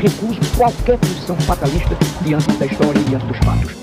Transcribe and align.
Recuso 0.00 0.40
qualquer 0.56 0.98
posição 0.98 1.36
fatalista 1.40 1.94
diante 2.22 2.50
da 2.52 2.64
história 2.64 2.98
e 2.98 3.04
diante 3.04 3.26
dos 3.26 3.36
fatos. 3.36 3.76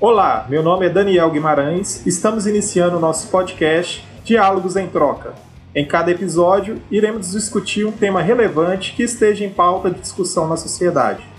Olá, 0.00 0.46
meu 0.48 0.62
nome 0.62 0.86
é 0.86 0.88
Daniel 0.88 1.30
Guimarães. 1.30 2.06
Estamos 2.06 2.46
iniciando 2.46 2.96
o 2.96 3.00
nosso 3.00 3.28
podcast 3.28 4.02
Diálogos 4.24 4.76
em 4.76 4.86
Troca. 4.86 5.34
Em 5.74 5.86
cada 5.86 6.10
episódio, 6.10 6.80
iremos 6.90 7.32
discutir 7.32 7.84
um 7.84 7.92
tema 7.92 8.22
relevante 8.22 8.94
que 8.94 9.02
esteja 9.02 9.44
em 9.44 9.50
pauta 9.50 9.90
de 9.90 10.00
discussão 10.00 10.48
na 10.48 10.56
sociedade. 10.56 11.29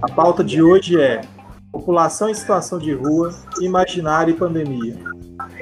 A 0.00 0.08
pauta 0.08 0.44
de 0.44 0.62
hoje 0.62 1.00
é 1.00 1.22
População 1.72 2.30
em 2.30 2.34
situação 2.34 2.78
de 2.78 2.94
rua, 2.94 3.34
imaginário 3.60 4.32
e 4.32 4.36
pandemia. 4.36 4.96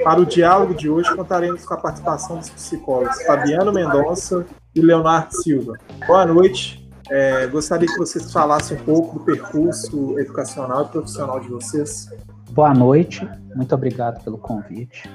Para 0.03 0.21
o 0.21 0.25
diálogo 0.25 0.73
de 0.73 0.89
hoje, 0.89 1.13
contaremos 1.15 1.65
com 1.65 1.73
a 1.73 1.77
participação 1.77 2.37
dos 2.37 2.49
psicólogos 2.49 3.21
Fabiano 3.23 3.73
Mendonça 3.73 4.45
e 4.73 4.79
Leonardo 4.79 5.33
Silva. 5.35 5.73
Boa 6.05 6.25
noite. 6.25 6.87
É, 7.09 7.47
gostaria 7.47 7.87
que 7.87 7.97
vocês 7.97 8.31
falassem 8.31 8.77
um 8.77 8.83
pouco 8.83 9.19
do 9.19 9.25
percurso 9.25 10.19
educacional 10.19 10.85
e 10.85 10.87
profissional 10.89 11.39
de 11.39 11.49
vocês. 11.49 12.07
Boa 12.51 12.73
noite, 12.73 13.27
muito 13.55 13.73
obrigado 13.73 14.23
pelo 14.23 14.37
convite. 14.37 15.09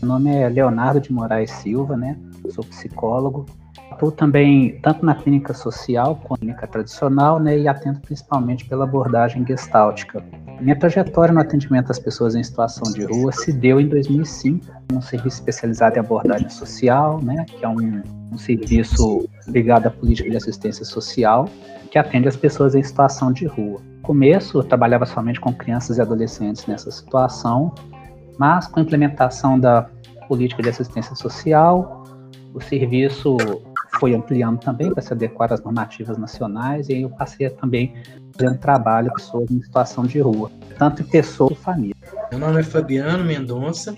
Meu 0.00 0.08
nome 0.08 0.34
é 0.34 0.48
Leonardo 0.48 1.00
de 1.00 1.12
Moraes 1.12 1.50
Silva, 1.50 1.96
né? 1.96 2.18
Sou 2.50 2.64
psicólogo, 2.64 3.46
Atuo 3.92 4.10
também 4.10 4.78
tanto 4.82 5.04
na 5.04 5.14
clínica 5.14 5.52
social 5.52 6.16
quanto 6.16 6.40
na 6.40 6.54
clínica 6.54 6.66
tradicional, 6.66 7.38
né, 7.38 7.58
e 7.58 7.68
atendo 7.68 8.00
principalmente 8.00 8.64
pela 8.64 8.84
abordagem 8.84 9.46
gestáltica. 9.46 10.24
Minha 10.60 10.76
trajetória 10.76 11.32
no 11.32 11.40
atendimento 11.40 11.90
às 11.90 11.98
pessoas 11.98 12.34
em 12.34 12.42
situação 12.42 12.92
de 12.92 13.04
rua 13.04 13.32
se 13.32 13.52
deu 13.52 13.80
em 13.80 13.88
2005, 13.88 14.64
num 14.90 15.02
serviço 15.02 15.36
especializado 15.38 15.96
em 15.96 16.00
abordagem 16.00 16.48
social, 16.48 17.20
né, 17.22 17.44
que 17.46 17.64
é 17.64 17.68
um, 17.68 18.02
um 18.32 18.38
serviço 18.38 19.28
ligado 19.46 19.86
à 19.86 19.90
política 19.90 20.30
de 20.30 20.36
assistência 20.36 20.84
social, 20.84 21.48
que 21.90 21.98
atende 21.98 22.28
as 22.28 22.36
pessoas 22.36 22.74
em 22.74 22.82
situação 22.82 23.32
de 23.32 23.46
rua. 23.46 23.80
No 23.96 24.02
começo, 24.02 24.58
eu 24.58 24.64
trabalhava 24.64 25.04
somente 25.04 25.40
com 25.40 25.52
crianças 25.52 25.98
e 25.98 26.00
adolescentes 26.00 26.66
nessa 26.66 26.90
situação, 26.90 27.74
mas 28.38 28.66
com 28.66 28.80
a 28.80 28.82
implementação 28.82 29.60
da 29.60 29.88
política 30.26 30.62
de 30.62 30.70
assistência 30.70 31.14
social, 31.14 32.04
o 32.54 32.60
serviço 32.60 33.36
foi 34.02 34.16
ampliando 34.16 34.58
também 34.58 34.92
para 34.92 35.00
se 35.00 35.12
adequar 35.12 35.52
às 35.52 35.62
normativas 35.62 36.18
nacionais 36.18 36.88
e 36.88 36.94
aí 36.94 37.02
eu 37.02 37.10
passei 37.10 37.46
a 37.46 37.50
também 37.50 37.94
fazendo 38.36 38.58
trabalho 38.58 39.10
com 39.10 39.14
pessoas 39.14 39.48
em 39.48 39.62
situação 39.62 40.04
de 40.04 40.18
rua, 40.18 40.50
tanto 40.76 41.02
em 41.02 41.04
pessoa 41.04 41.50
como 41.50 41.60
família. 41.60 41.94
Meu 42.32 42.40
nome 42.40 42.58
é 42.58 42.62
Fabiano 42.64 43.22
Mendonça, 43.22 43.94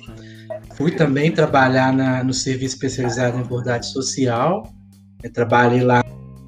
fui 0.75 0.91
também 0.91 1.33
trabalhar 1.33 1.91
na, 1.91 2.23
no 2.23 2.35
serviço 2.35 2.75
especializado 2.75 3.39
em 3.39 3.41
abordagem 3.41 3.91
social, 3.91 4.71
eu 5.23 5.33
trabalhei 5.33 5.81
lá 5.81 6.05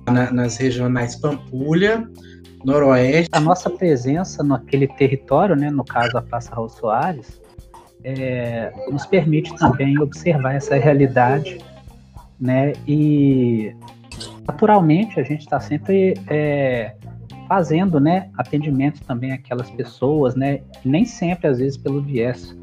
na, 0.07 0.31
nas 0.31 0.59
regionais 0.59 1.17
Pampulha, 1.17 2.07
Noroeste. 2.63 3.31
A 3.33 3.41
nossa 3.41 3.71
presença 3.71 4.45
naquele 4.45 4.87
território, 4.87 5.57
né, 5.57 5.71
no 5.71 5.83
caso 5.83 6.15
a 6.19 6.21
Praça 6.21 6.55
Raul 6.55 6.69
Soares, 6.69 7.41
é, 8.05 8.71
nos 8.91 9.07
permite 9.07 9.57
também 9.57 9.99
observar 9.99 10.57
essa 10.57 10.77
realidade 10.77 11.57
né? 12.41 12.73
E 12.87 13.75
naturalmente 14.47 15.19
a 15.19 15.23
gente 15.23 15.41
está 15.41 15.59
sempre 15.61 16.15
é, 16.29 16.95
fazendo, 17.49 17.99
né, 18.01 18.31
atendimento 18.37 19.03
também 19.05 19.33
àquelas 19.33 19.71
pessoas, 19.71 20.35
né? 20.35 20.61
Nem 20.85 21.05
sempre, 21.05 21.49
às 21.49 21.59
vezes, 21.59 21.77
pelo 21.77 22.01
viés 22.01 22.57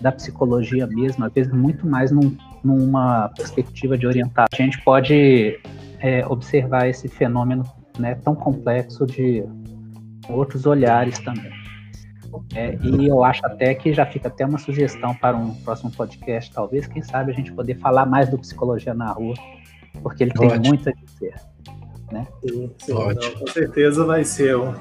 da 0.00 0.12
psicologia 0.12 0.86
mesmo, 0.86 1.24
às 1.24 1.32
vezes 1.32 1.52
muito 1.52 1.86
mais 1.86 2.10
num, 2.10 2.36
numa 2.62 3.28
perspectiva 3.30 3.98
de 3.98 4.06
orientar. 4.06 4.46
A 4.52 4.56
gente 4.56 4.80
pode 4.84 5.58
é, 6.00 6.24
observar 6.26 6.88
esse 6.88 7.08
fenômeno 7.08 7.64
né, 7.98 8.14
tão 8.16 8.34
complexo 8.34 9.06
de 9.06 9.44
outros 10.28 10.66
olhares 10.66 11.18
também. 11.18 11.50
É, 12.54 12.78
e 12.82 13.08
eu 13.08 13.22
acho 13.24 13.44
até 13.44 13.74
que 13.74 13.92
já 13.92 14.06
fica 14.06 14.28
até 14.28 14.44
uma 14.44 14.58
sugestão 14.58 15.14
para 15.14 15.36
um 15.36 15.54
próximo 15.54 15.90
podcast, 15.90 16.52
talvez, 16.52 16.86
quem 16.86 17.02
sabe 17.02 17.32
a 17.32 17.34
gente 17.34 17.52
poder 17.52 17.76
falar 17.78 18.06
mais 18.06 18.28
do 18.28 18.38
Psicologia 18.38 18.94
na 18.94 19.12
Rua, 19.12 19.34
porque 20.02 20.24
ele 20.24 20.32
Ótimo. 20.32 20.50
tem 20.50 20.70
muito 20.70 20.88
a 20.88 20.92
dizer. 20.92 21.34
Né? 22.12 22.26
Sim, 22.40 22.70
sim 22.78 22.92
não, 22.92 23.14
com 23.38 23.46
certeza 23.48 24.04
vai 24.04 24.24
ser 24.24 24.56
um 24.56 24.74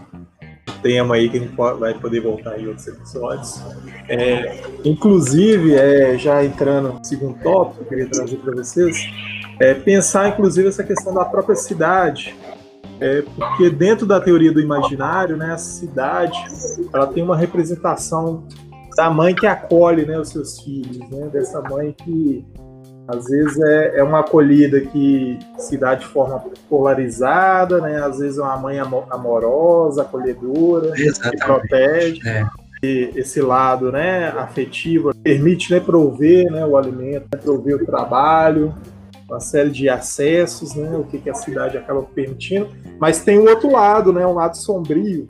tema 0.82 1.16
aí 1.16 1.30
que 1.30 1.38
a 1.38 1.40
gente 1.42 1.56
vai 1.56 1.94
poder 1.94 2.22
voltar 2.22 2.60
em 2.60 2.68
outros 2.68 2.88
episódios. 2.88 3.62
É, 4.08 4.62
inclusive, 4.86 5.76
é, 5.76 6.18
já 6.18 6.44
entrando 6.44 6.94
no 6.94 7.04
segundo 7.04 7.38
tópico 7.42 7.78
que 7.78 7.84
eu 7.84 7.88
queria 7.88 8.10
trazer 8.10 8.38
para 8.38 8.56
vocês, 8.56 8.98
é 9.60 9.74
pensar 9.74 10.30
inclusive 10.30 10.68
essa 10.68 10.84
questão 10.84 11.14
da 11.14 11.26
própria 11.26 11.56
cidade, 11.56 12.36
é 13.00 13.22
porque 13.22 13.70
dentro 13.70 14.06
da 14.06 14.20
teoria 14.20 14.52
do 14.52 14.60
imaginário, 14.60 15.38
né, 15.38 15.54
a 15.54 15.58
cidade 15.58 16.38
ela 16.94 17.08
tem 17.08 17.24
uma 17.24 17.36
representação 17.36 18.48
da 18.96 19.10
mãe 19.10 19.36
que 19.36 19.46
acolhe 19.46 20.06
né, 20.06 20.20
os 20.20 20.30
seus 20.30 20.60
filhos, 20.60 20.98
né, 21.10 21.30
dessa 21.32 21.62
mãe 21.62 21.92
que 21.92 22.46
às 23.08 23.26
vezes 23.26 23.58
é, 23.62 24.00
é 24.00 24.04
uma 24.04 24.20
acolhida 24.20 24.82
que 24.82 25.40
se 25.58 25.78
dá 25.78 25.96
de 25.96 26.06
forma 26.06 26.44
polarizada, 26.70 27.80
né, 27.80 28.02
às 28.04 28.20
vezes 28.20 28.38
é 28.38 28.42
uma 28.42 28.58
mãe 28.58 28.80
amorosa, 28.80 30.02
acolhedora, 30.02 30.92
Exatamente. 30.96 31.40
que 31.40 31.46
protege. 31.46 32.28
É. 32.28 32.46
E 32.84 33.12
esse 33.16 33.42
lado 33.42 33.92
né, 33.92 34.28
afetivo 34.30 35.12
permite 35.24 35.74
né, 35.74 35.80
prover 35.80 36.52
né, 36.52 36.66
o 36.66 36.78
alimento, 36.78 37.26
né, 37.32 37.40
prover 37.42 37.76
o 37.76 37.86
trabalho, 37.86 38.74
uma 39.30 39.40
série 39.40 39.70
de 39.70 39.90
acessos, 39.90 40.74
né, 40.74 40.96
o 40.98 41.04
que, 41.04 41.18
que 41.18 41.30
a 41.30 41.34
cidade 41.34 41.78
acaba 41.78 42.02
permitindo, 42.04 42.70
mas 43.00 43.20
tem 43.20 43.38
um 43.38 43.48
outro 43.48 43.72
lado, 43.72 44.14
né, 44.14 44.26
um 44.26 44.34
lado 44.34 44.56
sombrio, 44.56 45.28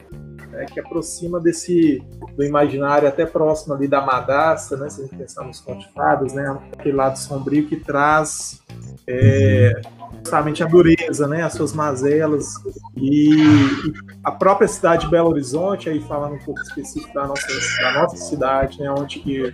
né, 0.51 0.65
que 0.65 0.79
aproxima 0.79 1.39
desse 1.39 2.03
do 2.35 2.43
imaginário 2.43 3.07
até 3.07 3.25
próximo 3.25 3.73
ali 3.73 3.87
da 3.87 4.01
Madassa, 4.01 4.77
né, 4.77 4.89
se 4.89 5.01
a 5.01 5.05
gente 5.05 5.17
pensar 5.17 5.43
nos 5.43 5.59
contifados, 5.59 6.33
né, 6.33 6.59
aquele 6.77 6.95
lado 6.95 7.17
sombrio 7.17 7.67
que 7.67 7.77
traz 7.77 8.61
é, 9.07 9.81
justamente 10.19 10.63
a 10.63 10.67
dureza, 10.67 11.27
né, 11.27 11.41
as 11.41 11.53
suas 11.53 11.73
mazelas 11.73 12.53
e, 12.95 13.33
e, 13.33 13.93
a 14.23 14.31
própria 14.31 14.67
cidade 14.67 15.05
de 15.05 15.11
Belo 15.11 15.29
Horizonte, 15.29 15.89
aí 15.89 15.99
falando 16.01 16.35
um 16.35 16.39
pouco 16.39 16.61
específico 16.61 17.13
da 17.13 17.25
nossa, 17.25 17.47
da 17.81 17.93
nossa 17.93 18.17
cidade, 18.17 18.79
né, 18.79 18.91
onde 18.91 19.19
que 19.19 19.51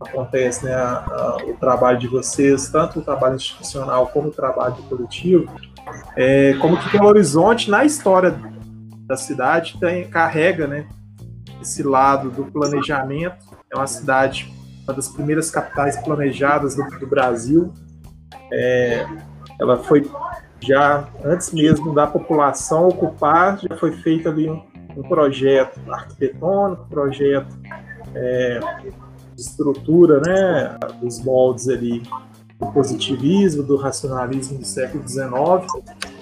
acontece 0.00 0.64
né, 0.64 0.74
a, 0.74 1.04
a, 1.06 1.36
o 1.46 1.54
trabalho 1.54 1.98
de 1.98 2.08
vocês, 2.08 2.68
tanto 2.70 3.00
o 3.00 3.02
trabalho 3.02 3.36
institucional 3.36 4.06
como 4.08 4.28
o 4.28 4.32
trabalho 4.32 4.76
coletivo, 4.88 5.52
é, 6.16 6.54
como 6.54 6.78
que 6.78 6.90
Belo 6.90 7.08
Horizonte, 7.08 7.70
na 7.70 7.84
história 7.84 8.34
da 9.06 9.16
cidade, 9.16 9.78
tem, 9.78 10.08
carrega 10.08 10.66
né, 10.66 10.86
esse 11.60 11.82
lado 11.82 12.30
do 12.30 12.44
planejamento. 12.44 13.36
É 13.72 13.76
uma 13.76 13.86
cidade, 13.86 14.52
uma 14.84 14.94
das 14.94 15.08
primeiras 15.08 15.50
capitais 15.50 15.96
planejadas 15.98 16.74
do, 16.74 16.84
do 16.98 17.06
Brasil. 17.06 17.72
É, 18.52 19.06
ela 19.60 19.76
foi 19.78 20.10
já 20.60 21.08
antes 21.24 21.52
mesmo 21.52 21.94
da 21.94 22.06
população 22.06 22.88
ocupar, 22.88 23.58
já 23.58 23.76
foi 23.76 23.92
feito 23.92 24.28
ali 24.28 24.48
um, 24.48 24.62
um 24.96 25.02
projeto 25.02 25.80
arquitetônico, 25.90 26.86
projeto 26.88 27.56
é, 28.14 28.60
estrutura 29.40 30.20
né, 30.20 30.76
dos 31.00 31.22
moldes 31.24 31.68
ali 31.68 32.02
do 32.58 32.66
positivismo, 32.72 33.62
do 33.62 33.76
racionalismo 33.76 34.58
do 34.58 34.66
século 34.66 35.06
XIX, 35.08 35.30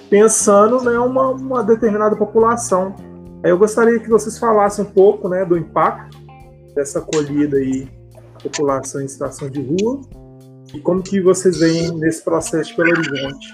pensando 0.09 0.81
né, 0.81 0.97
uma, 0.97 1.31
uma 1.31 1.63
determinada 1.63 2.15
população. 2.15 2.95
Eu 3.43 3.57
gostaria 3.57 3.99
que 3.99 4.09
vocês 4.09 4.37
falassem 4.37 4.85
um 4.85 4.89
pouco 4.89 5.27
né, 5.27 5.45
do 5.45 5.57
impacto 5.57 6.17
dessa 6.75 6.99
acolhida 6.99 7.57
aí 7.57 7.87
população 8.41 9.01
em 9.01 9.07
situação 9.07 9.49
de 9.49 9.61
rua 9.61 10.01
e 10.73 10.79
como 10.79 11.01
que 11.01 11.21
vocês 11.21 11.59
veem 11.59 11.91
nesse 11.97 12.23
processo 12.23 12.71
de 12.71 12.77
Belo 12.77 12.91
Horizonte. 12.91 13.47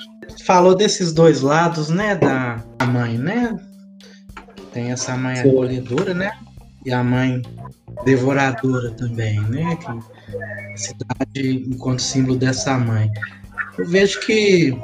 Falou 0.45 0.75
desses 0.75 1.13
dois 1.13 1.41
lados, 1.41 1.89
né, 1.89 2.15
da 2.15 2.61
mãe, 2.85 3.17
né? 3.17 3.55
Tem 4.71 4.91
essa 4.91 5.15
mãe 5.15 5.37
Sim. 5.37 5.49
acolhedora, 5.49 6.13
né? 6.13 6.31
E 6.85 6.91
a 6.91 7.03
mãe 7.03 7.41
devoradora 8.03 8.91
também, 8.91 9.39
né? 9.41 9.75
Que 9.75 9.87
a 9.87 10.77
cidade 10.77 11.65
enquanto 11.67 12.01
símbolo 12.01 12.37
dessa 12.37 12.77
mãe. 12.77 13.09
Eu 13.77 13.87
vejo 13.87 14.19
que, 14.21 14.77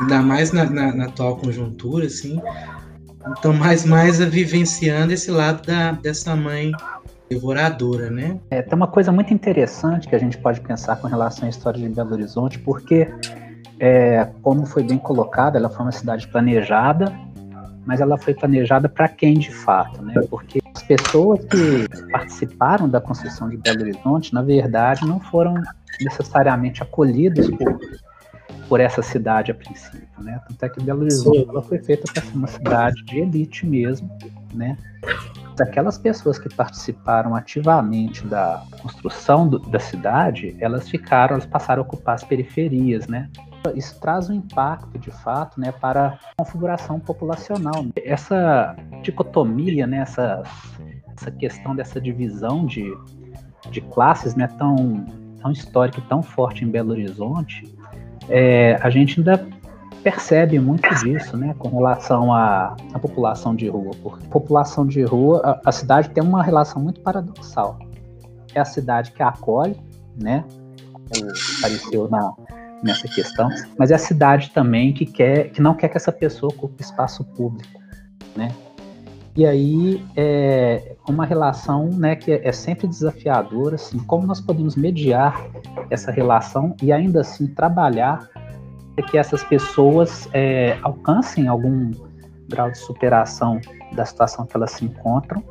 ainda 0.00 0.20
mais 0.22 0.52
na, 0.52 0.64
na, 0.64 0.94
na 0.94 1.04
atual 1.06 1.36
conjuntura, 1.36 2.06
assim, 2.06 2.40
estão 3.34 3.52
mais 3.52 3.84
mais 3.84 4.18
vivenciando 4.18 5.12
esse 5.12 5.30
lado 5.30 5.66
da, 5.66 5.92
dessa 5.92 6.34
mãe 6.34 6.72
devoradora, 7.28 8.10
né? 8.10 8.38
É, 8.50 8.62
tem 8.62 8.74
uma 8.74 8.86
coisa 8.86 9.10
muito 9.10 9.32
interessante 9.32 10.08
que 10.08 10.14
a 10.14 10.18
gente 10.18 10.38
pode 10.38 10.60
pensar 10.60 10.96
com 10.96 11.06
relação 11.06 11.46
à 11.46 11.50
história 11.50 11.80
de 11.80 11.88
Belo 11.88 12.12
Horizonte, 12.12 12.58
porque, 12.58 13.08
é, 13.80 14.28
como 14.42 14.66
foi 14.66 14.82
bem 14.82 14.98
colocado, 14.98 15.56
ela 15.56 15.68
foi 15.68 15.84
uma 15.84 15.92
cidade 15.92 16.28
planejada, 16.28 17.12
mas 17.86 18.00
ela 18.00 18.16
foi 18.16 18.34
planejada 18.34 18.88
para 18.88 19.08
quem 19.08 19.38
de 19.38 19.52
fato, 19.52 20.02
né? 20.02 20.14
Porque 20.28 20.60
as 20.74 20.82
pessoas 20.82 21.40
que 21.44 22.08
participaram 22.10 22.88
da 22.88 23.00
construção 23.00 23.48
de 23.48 23.56
Belo 23.56 23.82
Horizonte, 23.82 24.32
na 24.32 24.42
verdade, 24.42 25.06
não 25.06 25.20
foram 25.20 25.54
necessariamente 26.00 26.82
acolhidos 26.82 27.48
por, 27.50 27.78
por 28.68 28.80
essa 28.80 29.02
cidade 29.02 29.50
a 29.50 29.54
princípio, 29.54 30.08
né? 30.18 30.40
Tanto 30.48 30.64
é 30.64 30.68
que 30.68 30.82
Belo 30.82 31.02
Horizonte 31.02 31.46
ela 31.48 31.62
foi 31.62 31.78
feita 31.78 32.10
para 32.12 32.22
ser 32.22 32.36
uma 32.36 32.48
cidade 32.48 33.04
de 33.04 33.18
elite 33.18 33.66
mesmo, 33.66 34.10
né? 34.52 34.76
Daquelas 35.56 35.96
pessoas 35.96 36.38
que 36.38 36.52
participaram 36.52 37.34
ativamente 37.36 38.26
da 38.26 38.64
construção 38.80 39.46
do, 39.46 39.58
da 39.60 39.78
cidade, 39.78 40.56
elas 40.58 40.88
ficaram, 40.88 41.34
elas 41.34 41.46
passaram 41.46 41.82
a 41.82 41.86
ocupar 41.86 42.16
as 42.16 42.24
periferias, 42.24 43.06
né? 43.06 43.30
Isso 43.74 43.98
traz 44.00 44.28
um 44.28 44.34
impacto, 44.34 44.98
de 44.98 45.10
fato, 45.10 45.60
né, 45.60 45.72
para 45.72 46.06
a 46.06 46.18
configuração 46.36 47.00
populacional. 47.00 47.86
Essa 47.96 48.76
dicotomia, 49.02 49.86
né, 49.86 49.98
essa, 49.98 50.42
essa 51.16 51.30
questão 51.30 51.74
dessa 51.74 52.00
divisão 52.00 52.66
de, 52.66 52.92
de 53.70 53.80
classes 53.80 54.34
né, 54.34 54.48
tão, 54.58 55.04
tão 55.40 55.50
histórica 55.50 55.98
e 56.00 56.02
tão 56.02 56.22
forte 56.22 56.64
em 56.64 56.68
Belo 56.68 56.90
Horizonte, 56.90 57.74
é, 58.28 58.78
a 58.82 58.90
gente 58.90 59.20
ainda 59.20 59.46
percebe 60.02 60.58
muito 60.58 60.86
disso, 60.96 61.36
né, 61.36 61.54
com 61.58 61.68
relação 61.68 62.32
à, 62.32 62.76
à 62.92 62.98
população 62.98 63.54
de 63.54 63.68
rua. 63.68 63.92
Porque 64.02 64.26
a 64.26 64.28
população 64.28 64.86
de 64.86 65.02
rua, 65.02 65.40
a, 65.42 65.68
a, 65.70 65.72
cidade 65.72 66.10
tem 66.10 66.22
uma 66.22 66.42
relação 66.42 66.82
muito 66.82 67.00
paradoxal. 67.00 67.78
É 68.54 68.60
a 68.60 68.64
cidade 68.66 69.12
que 69.12 69.22
acolhe, 69.22 69.76
né, 70.14 70.44
apareceu 71.58 72.08
na, 72.08 72.32
nessa 72.84 73.08
questão, 73.08 73.48
mas 73.78 73.90
é 73.90 73.94
a 73.94 73.98
cidade 73.98 74.50
também 74.50 74.92
que 74.92 75.06
quer, 75.06 75.50
que 75.50 75.60
não 75.60 75.74
quer 75.74 75.88
que 75.88 75.96
essa 75.96 76.12
pessoa 76.12 76.52
ocupe 76.52 76.82
espaço 76.82 77.24
público, 77.24 77.80
né? 78.36 78.54
E 79.36 79.44
aí 79.44 80.04
é 80.14 80.94
uma 81.08 81.26
relação, 81.26 81.88
né, 81.88 82.14
que 82.14 82.30
é, 82.30 82.52
sempre 82.52 82.86
desafiadora, 82.86 83.74
assim, 83.74 83.98
como 83.98 84.24
nós 84.26 84.40
podemos 84.40 84.76
mediar 84.76 85.44
essa 85.90 86.12
relação 86.12 86.76
e 86.80 86.92
ainda 86.92 87.22
assim 87.22 87.48
trabalhar 87.48 88.28
para 88.94 89.04
que 89.04 89.18
essas 89.18 89.42
pessoas 89.42 90.28
é, 90.32 90.78
alcancem 90.82 91.48
algum 91.48 91.90
grau 92.48 92.70
de 92.70 92.78
superação 92.78 93.60
da 93.92 94.04
situação 94.04 94.46
que 94.46 94.56
elas 94.56 94.70
se 94.70 94.84
encontram 94.84 95.42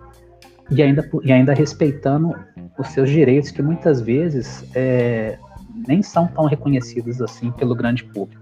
e 0.71 0.81
ainda, 0.81 1.09
e 1.21 1.31
ainda 1.33 1.53
respeitando 1.53 2.33
os 2.79 2.87
seus 2.87 3.09
direitos 3.09 3.51
que 3.51 3.61
muitas 3.61 3.99
vezes 3.99 4.63
é, 4.73 5.37
nem 5.73 6.01
são 6.01 6.27
tão 6.27 6.45
reconhecidos 6.45 7.21
assim 7.21 7.51
pelo 7.51 7.75
grande 7.75 8.03
público. 8.03 8.41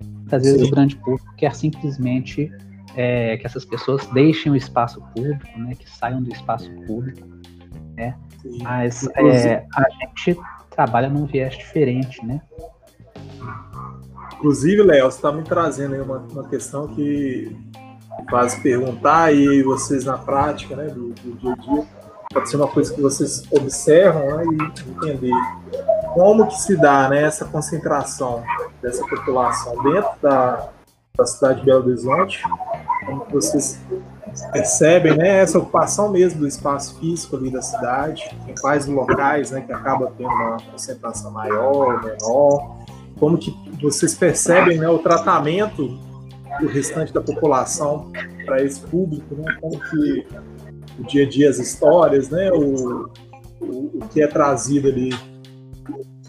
Muitas 0.00 0.42
vezes 0.42 0.60
Sim. 0.60 0.66
o 0.66 0.70
grande 0.70 0.96
público 0.96 1.34
quer 1.36 1.54
simplesmente 1.54 2.52
é, 2.96 3.36
que 3.36 3.46
essas 3.46 3.64
pessoas 3.64 4.06
deixem 4.08 4.50
o 4.50 4.56
espaço 4.56 5.00
público, 5.14 5.58
né, 5.58 5.74
que 5.74 5.88
saiam 5.88 6.22
do 6.22 6.32
espaço 6.32 6.70
público, 6.86 7.26
né? 7.94 8.16
Mas 8.62 9.06
é, 9.16 9.66
a 9.74 9.84
gente 9.90 10.38
trabalha 10.70 11.08
num 11.08 11.26
viés 11.26 11.56
diferente, 11.56 12.24
né? 12.24 12.40
Inclusive, 14.34 14.82
Léo, 14.82 15.10
você 15.10 15.16
está 15.16 15.32
me 15.32 15.42
trazendo 15.42 15.94
aí 15.94 16.00
uma, 16.00 16.18
uma 16.18 16.48
questão 16.48 16.88
que 16.88 17.56
faz 18.30 18.54
perguntar 18.56 19.32
e 19.32 19.62
vocês 19.62 20.04
na 20.04 20.18
prática, 20.18 20.76
né, 20.76 20.86
do, 20.86 21.10
do 21.10 21.36
dia 21.36 21.52
a 21.52 21.56
dia, 21.56 21.86
pode 22.32 22.48
ser 22.50 22.56
uma 22.56 22.68
coisa 22.68 22.94
que 22.94 23.00
vocês 23.00 23.44
observam 23.50 24.36
né, 24.36 24.44
e 24.44 24.90
entender 24.90 25.32
como 26.16 26.46
que 26.46 26.58
se 26.58 26.74
dá 26.78 27.10
né, 27.10 27.24
essa 27.24 27.44
concentração 27.44 28.42
dessa 28.80 29.06
população 29.06 29.82
dentro 29.82 30.10
da, 30.22 30.70
da 31.14 31.26
cidade 31.26 31.60
de 31.60 31.66
Belo 31.66 31.84
Horizonte, 31.84 32.42
como 33.04 33.26
vocês 33.30 33.78
percebem 34.50 35.14
né, 35.14 35.42
essa 35.42 35.58
ocupação 35.58 36.10
mesmo 36.10 36.40
do 36.40 36.48
espaço 36.48 36.98
físico 36.98 37.36
ali 37.36 37.50
da 37.50 37.60
cidade, 37.60 38.34
em 38.48 38.54
quais 38.54 38.86
locais 38.86 39.50
né, 39.50 39.60
que 39.60 39.70
acaba 39.70 40.10
tendo 40.16 40.30
uma 40.30 40.56
concentração 40.72 41.30
maior, 41.32 42.02
menor, 42.02 42.76
como 43.20 43.36
que 43.36 43.54
vocês 43.82 44.14
percebem 44.14 44.78
né, 44.78 44.88
o 44.88 44.98
tratamento 44.98 45.98
do 46.58 46.66
restante 46.66 47.12
da 47.12 47.20
população 47.20 48.10
para 48.46 48.62
esse 48.62 48.80
público, 48.80 49.34
né, 49.34 49.54
como 49.60 49.78
que 49.78 50.26
o 50.98 51.04
dia 51.04 51.26
a 51.26 51.28
dia, 51.28 51.50
as 51.50 51.58
histórias, 51.58 52.30
né, 52.30 52.50
o, 52.52 53.10
o, 53.60 53.98
o 53.98 54.08
que 54.10 54.22
é 54.22 54.26
trazido 54.26 54.88
ali 54.88 55.35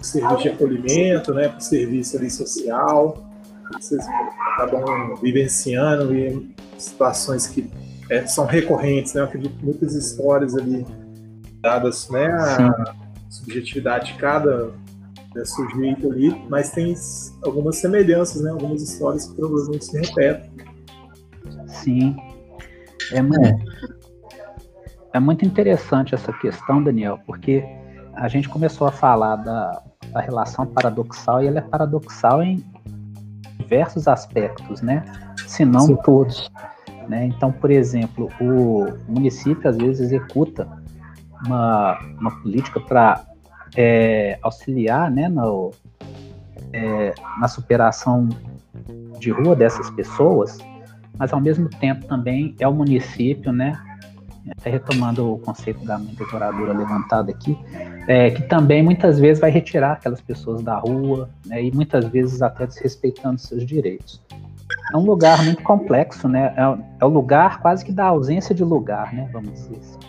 serviço 0.02 0.42
de 0.44 0.50
acolhimento, 0.50 1.34
né, 1.34 1.50
para 1.50 1.60
serviço 1.60 2.18
ali 2.18 2.30
social. 2.30 3.26
Vocês 3.74 4.06
acabam 4.54 5.16
vivenciando 5.22 6.16
e 6.16 6.56
situações 6.78 7.48
que 7.48 7.70
é, 8.10 8.26
são 8.26 8.46
recorrentes, 8.46 9.14
né? 9.14 9.22
Eu 9.22 9.26
acredito 9.26 9.56
muitas 9.64 9.94
histórias 9.94 10.56
ali 10.56 10.86
dadas, 11.62 12.10
né, 12.10 12.26
a 12.28 12.94
subjetividade 13.30 14.14
de 14.14 14.20
cada 14.20 14.72
né, 15.36 15.44
sujeito 15.46 16.10
ali, 16.12 16.34
mas 16.50 16.72
tem 16.72 16.94
algumas 17.44 17.78
semelhanças, 17.78 18.42
né? 18.42 18.52
Algumas 18.52 18.82
histórias 18.82 19.28
que 19.28 19.36
provavelmente 19.36 19.86
se 19.86 20.00
repetem. 20.00 20.52
Sim. 21.68 22.16
É 23.12 23.22
muito, 23.22 23.64
é 25.14 25.20
muito 25.20 25.46
interessante 25.46 26.16
essa 26.16 26.32
questão, 26.34 26.84
Daniel, 26.84 27.20
porque 27.26 27.64
a 28.18 28.28
gente 28.28 28.50
começou 28.50 28.88
a 28.88 28.92
falar 28.92 29.36
da, 29.38 29.82
da 30.12 30.20
relação 30.20 30.66
paradoxal 30.66 31.44
e 31.44 31.48
ela 31.48 31.60
é 31.60 31.62
paradoxal 31.62 32.42
em 32.42 32.64
diversos 33.60 34.08
aspectos, 34.08 34.82
né? 34.82 35.04
Se 35.46 35.64
não 35.64 35.82
Sim. 35.82 35.98
todos. 36.04 36.50
Né? 37.08 37.26
Então, 37.26 37.52
por 37.52 37.70
exemplo, 37.70 38.30
o 38.42 38.86
município 39.08 39.70
às 39.70 39.78
vezes 39.78 40.12
executa 40.12 40.68
uma, 41.46 42.00
uma 42.20 42.32
política 42.42 42.80
para 42.80 43.24
é, 43.76 44.40
auxiliar 44.42 45.10
né, 45.12 45.30
no, 45.30 45.72
é, 46.74 47.14
na 47.40 47.48
superação 47.48 48.28
de 49.20 49.32
rua 49.32 49.56
dessas 49.56 49.90
pessoas, 49.92 50.58
mas 51.18 51.32
ao 51.32 51.40
mesmo 51.40 51.70
tempo 51.70 52.06
também 52.08 52.56
é 52.60 52.68
o 52.68 52.74
município, 52.74 53.52
né, 53.52 53.80
até 54.52 54.70
retomando 54.70 55.34
o 55.34 55.40
conceito 55.40 55.86
da 55.86 55.98
monitoradora 55.98 56.74
levantado 56.74 57.30
aqui, 57.30 57.58
é, 58.08 58.32
que 58.32 58.42
também 58.44 58.82
muitas 58.82 59.20
vezes 59.20 59.40
vai 59.40 59.52
retirar 59.52 59.94
aquelas 59.94 60.22
pessoas 60.22 60.64
da 60.64 60.78
rua, 60.78 61.30
né, 61.46 61.64
e 61.64 61.72
muitas 61.72 62.06
vezes 62.06 62.42
até 62.42 62.66
desrespeitando 62.66 63.40
seus 63.40 63.66
direitos. 63.66 64.22
É 64.94 64.98
um 64.98 65.06
lugar 65.06 65.44
muito 65.44 65.62
complexo, 65.64 66.28
né? 66.28 66.54
É, 66.58 67.02
é 67.02 67.06
o 67.06 67.10
lugar 67.10 67.62
quase 67.62 67.84
que 67.84 67.92
da 67.92 68.06
ausência 68.06 68.56
de 68.56 68.64
lugar, 68.64 69.14
né? 69.14 69.30
Vamos 69.32 69.52
dizer 69.54 69.78
assim. 69.78 70.00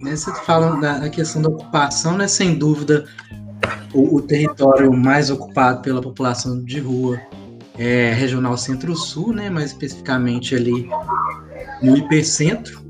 Você 0.00 0.34
falando 0.44 0.80
da 0.80 1.08
questão 1.08 1.42
da 1.42 1.48
ocupação, 1.48 2.16
né? 2.16 2.26
Sem 2.26 2.58
dúvida, 2.58 3.04
o, 3.92 4.16
o 4.16 4.22
território 4.22 4.92
mais 4.92 5.30
ocupado 5.30 5.82
pela 5.82 6.00
população 6.00 6.64
de 6.64 6.80
rua 6.80 7.20
é 7.76 8.12
regional 8.12 8.56
centro-sul, 8.56 9.32
né? 9.32 9.50
Mais 9.50 9.72
especificamente 9.72 10.54
ali 10.54 10.88
no 11.82 11.96
hipercentro 11.96 12.88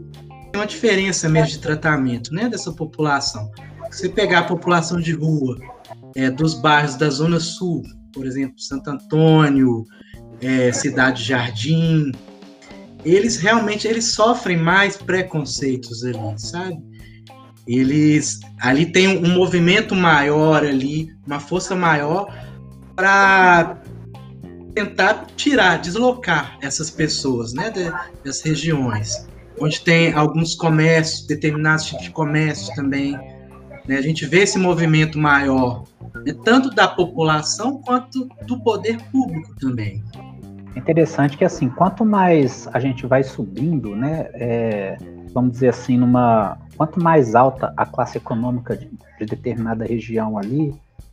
uma 0.59 0.67
diferença 0.67 1.29
mesmo 1.29 1.49
de 1.51 1.59
tratamento 1.61 2.35
né, 2.35 2.49
dessa 2.49 2.73
população. 2.73 3.51
Você 3.91 4.09
pegar 4.09 4.41
a 4.41 4.45
população 4.45 5.01
de 5.01 5.13
rua 5.13 5.59
é, 6.15 6.31
dos 6.31 6.55
bairros 6.55 6.97
da 6.97 7.09
Zona 7.09 7.41
Sul, 7.41 7.83
por 8.13 8.27
exemplo, 8.27 8.61
Santo 8.61 8.91
Antônio, 8.91 9.85
é, 10.41 10.73
Cidade 10.73 11.23
Jardim, 11.25 12.13
eles 13.05 13.37
realmente 13.37 13.87
eles 13.87 14.13
sofrem 14.13 14.57
mais 14.57 14.97
preconceitos 14.97 16.05
ali, 16.05 16.19
sabe? 16.37 16.79
Eles 17.67 18.41
ali 18.61 18.87
tem 18.91 19.09
um 19.09 19.35
movimento 19.35 19.95
maior 19.95 20.65
ali, 20.65 21.11
uma 21.27 21.41
força 21.41 21.75
maior 21.75 22.27
para 22.97 23.81
tentar 24.75 25.27
tirar, 25.37 25.79
deslocar 25.79 26.59
essas 26.63 26.91
pessoas, 26.91 27.53
né, 27.53 27.73
das 28.25 28.41
regiões 28.43 29.29
onde 29.61 29.81
tem 29.81 30.13
alguns 30.13 30.55
comércios, 30.55 31.27
determinados 31.27 31.87
tipos 31.87 32.05
de 32.05 32.11
comércio 32.11 32.75
também. 32.75 33.19
Né? 33.89 33.97
A 33.97 34.03
gente 34.03 34.27
vê 34.27 34.41
esse 34.41 34.59
movimento 34.59 35.19
maior, 35.19 35.85
né? 36.25 36.35
tanto 36.45 36.71
da 36.71 36.87
população 36.87 37.81
quanto 37.81 38.29
do 38.47 38.61
poder 38.61 38.99
público 39.11 39.55
também. 39.59 40.05
É 40.77 40.79
interessante 40.79 41.37
que 41.37 41.45
assim, 41.45 41.71
quanto 41.71 42.05
mais 42.05 42.69
a 42.73 42.79
gente 42.79 43.07
vai 43.07 43.25
subindo, 43.25 43.97
né, 43.97 44.29
é, 44.35 44.97
vamos 45.33 45.53
dizer 45.53 45.71
assim, 45.71 45.97
numa, 45.97 46.59
quanto 46.77 47.03
mais 47.03 47.35
alta 47.35 47.73
a 47.77 47.85
classe 47.85 48.19
econômica 48.19 48.77
de, 48.77 48.89
de 49.19 49.27
determinada 49.27 49.85
região 49.85 50.39
ali, 50.39 50.73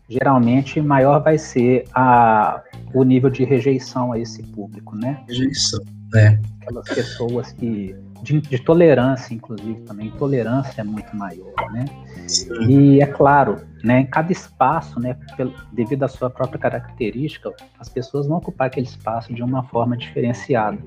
geralmente 0.09 0.81
maior 0.81 1.21
vai 1.23 1.37
ser 1.37 1.85
a, 1.93 2.61
o 2.93 3.03
nível 3.03 3.29
de 3.29 3.43
rejeição 3.43 4.11
a 4.11 4.19
esse 4.19 4.43
público, 4.43 4.95
né? 4.95 5.23
Rejeição, 5.27 5.83
é. 6.13 6.39
Aquelas 6.61 6.87
pessoas 6.87 7.51
que 7.51 7.95
de, 8.21 8.41
de, 8.41 8.57
tolerância, 8.59 9.33
inclusive, 9.33 9.81
também. 9.81 10.09
Tolerância 10.11 10.81
é 10.81 10.83
muito 10.83 11.15
maior, 11.15 11.53
né? 11.71 11.85
Sim. 12.27 12.49
E 12.67 13.01
é 13.01 13.05
claro, 13.05 13.61
né, 13.83 14.01
em 14.01 14.05
cada 14.05 14.31
espaço, 14.31 14.99
né, 14.99 15.15
pelo, 15.37 15.53
devido 15.71 16.03
à 16.03 16.07
sua 16.07 16.29
própria 16.29 16.57
característica, 16.57 17.53
as 17.79 17.87
pessoas 17.87 18.25
vão 18.25 18.37
ocupar 18.37 18.67
aquele 18.67 18.87
espaço 18.87 19.31
de 19.33 19.43
uma 19.43 19.63
forma 19.63 19.95
diferenciada. 19.95 20.79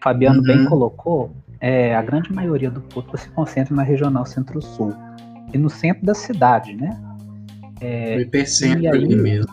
Fabiano 0.00 0.38
uhum. 0.38 0.46
bem 0.46 0.64
colocou, 0.64 1.30
é, 1.60 1.94
a 1.94 2.00
grande 2.00 2.32
maioria 2.32 2.70
do 2.70 2.80
público 2.80 3.18
se 3.18 3.28
concentra 3.28 3.74
na 3.74 3.82
regional 3.82 4.24
centro-sul 4.24 4.94
e 5.52 5.58
no 5.58 5.68
centro 5.68 6.06
da 6.06 6.14
cidade, 6.14 6.74
né? 6.74 6.98
É, 7.82 8.16
o 8.16 8.20
hipercentro 8.20 8.88
ali 8.88 9.16
mesmo. 9.16 9.52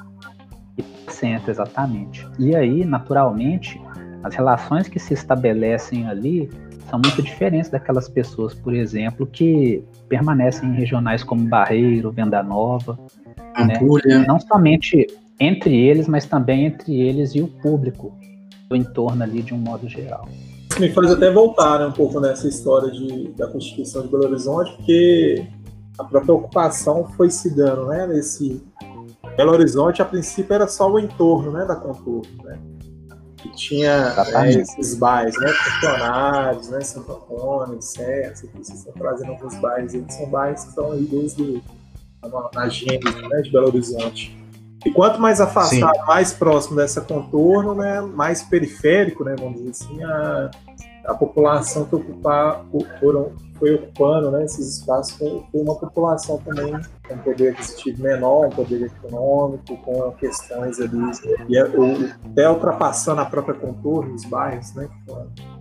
Hipercentro, 0.77 1.51
exatamente. 1.51 2.27
E 2.38 2.55
aí, 2.55 2.86
naturalmente, 2.86 3.81
as 4.24 4.36
relações 4.36 4.88
que 4.88 5.00
se 5.00 5.13
estabelecem 5.13 6.07
ali 6.07 6.50
são 6.89 7.00
muito 7.03 7.21
diferentes 7.21 7.69
daquelas 7.69 8.07
pessoas, 8.07 8.53
por 8.53 8.74
exemplo, 8.74 9.25
que 9.25 9.83
permanecem 10.07 10.69
em 10.69 10.74
regionais 10.74 11.24
como 11.24 11.48
Barreiro, 11.48 12.12
Venda 12.12 12.41
Nova. 12.43 13.00
Né? 13.57 13.79
Não 14.27 14.39
somente 14.39 15.07
entre 15.39 15.75
eles, 15.75 16.07
mas 16.07 16.25
também 16.25 16.65
entre 16.65 17.00
eles 17.00 17.33
e 17.36 17.41
o 17.41 17.48
público 17.48 18.17
do 18.69 18.75
entorno 18.75 19.24
ali 19.24 19.41
de 19.41 19.53
um 19.53 19.57
modo 19.57 19.88
geral. 19.88 20.27
Isso 20.69 20.79
me 20.79 20.89
faz 20.89 21.12
até 21.12 21.31
voltar 21.31 21.79
né, 21.79 21.88
um 21.88 21.91
pouco 21.91 22.19
nessa 22.19 22.48
história 22.48 22.91
de, 22.91 23.29
da 23.29 23.48
Constituição 23.48 24.03
de 24.03 24.09
Belo 24.09 24.25
Horizonte, 24.25 24.71
porque 24.77 25.43
a 26.00 26.03
própria 26.03 26.34
ocupação 26.34 27.08
foi 27.15 27.29
se 27.29 27.53
dando 27.53 27.88
né, 27.88 28.08
nesse 28.08 28.63
Belo 29.36 29.51
Horizonte, 29.51 30.01
a 30.01 30.06
princípio 30.06 30.53
era 30.53 30.68
só 30.68 30.89
o 30.89 30.98
entorno 30.98 31.51
né, 31.51 31.65
da 31.65 31.75
contorno, 31.75 32.44
né? 32.44 32.60
que 33.41 33.50
tinha 33.56 34.13
é, 34.36 34.50
esses 34.50 34.96
bairros, 34.96 35.36
né? 35.39 35.48
Funcionários, 35.48 36.70
né? 36.70 36.82
Santo 36.82 37.12
Antônio, 37.12 37.82
Serra, 37.82 38.36
vocês 38.36 38.70
estão 38.70 38.94
trazendo 38.94 39.32
alguns 39.32 39.56
bairros 39.56 39.94
aí, 39.94 40.01
que 40.01 40.13
são 40.13 40.29
bairros 40.29 40.63
que 40.63 40.70
estão 40.70 40.91
aí 40.91 41.03
desde 41.03 41.63
a, 42.22 42.62
a 42.62 42.70
gênese 42.70 43.22
né, 43.29 43.41
de 43.41 43.51
Belo 43.51 43.68
Horizonte. 43.68 44.38
E 44.86 44.91
quanto 44.91 45.20
mais 45.20 45.41
afastado, 45.41 45.96
Sim. 45.96 46.06
mais 46.06 46.34
próximo 46.34 46.77
dessa 46.77 47.01
contorno, 47.01 47.75
né, 47.75 48.01
mais 48.01 48.41
periférico, 48.44 49.24
né, 49.24 49.36
vamos 49.38 49.56
dizer 49.56 49.70
assim, 49.72 50.03
a, 50.03 50.51
a 51.06 51.13
população 51.13 51.86
que 51.86 51.96
ocupar, 51.96 52.65
foram, 53.00 53.34
foi 53.60 53.75
ocupando 53.75 54.32
né, 54.32 54.46
esses 54.46 54.78
espaços 54.78 55.18
foi, 55.18 55.44
foi 55.51 55.62
uma 55.62 55.75
população 55.75 56.38
também 56.39 56.74
com 57.08 57.18
poder 57.18 57.50
aquisitivo 57.50 58.01
menor, 58.01 58.48
um 58.48 58.50
poder 58.50 58.84
econômico, 58.84 59.78
com 59.78 60.12
questões 60.13 60.80
ali, 60.80 61.12
e 61.50 61.58
é, 61.58 61.63
o, 61.66 62.10
até 62.32 62.50
ultrapassando 62.50 63.22
a 63.22 63.25
própria 63.25 63.56
contorno, 63.56 64.13
os 64.13 64.25
bairros, 64.25 64.74
né? 64.75 64.88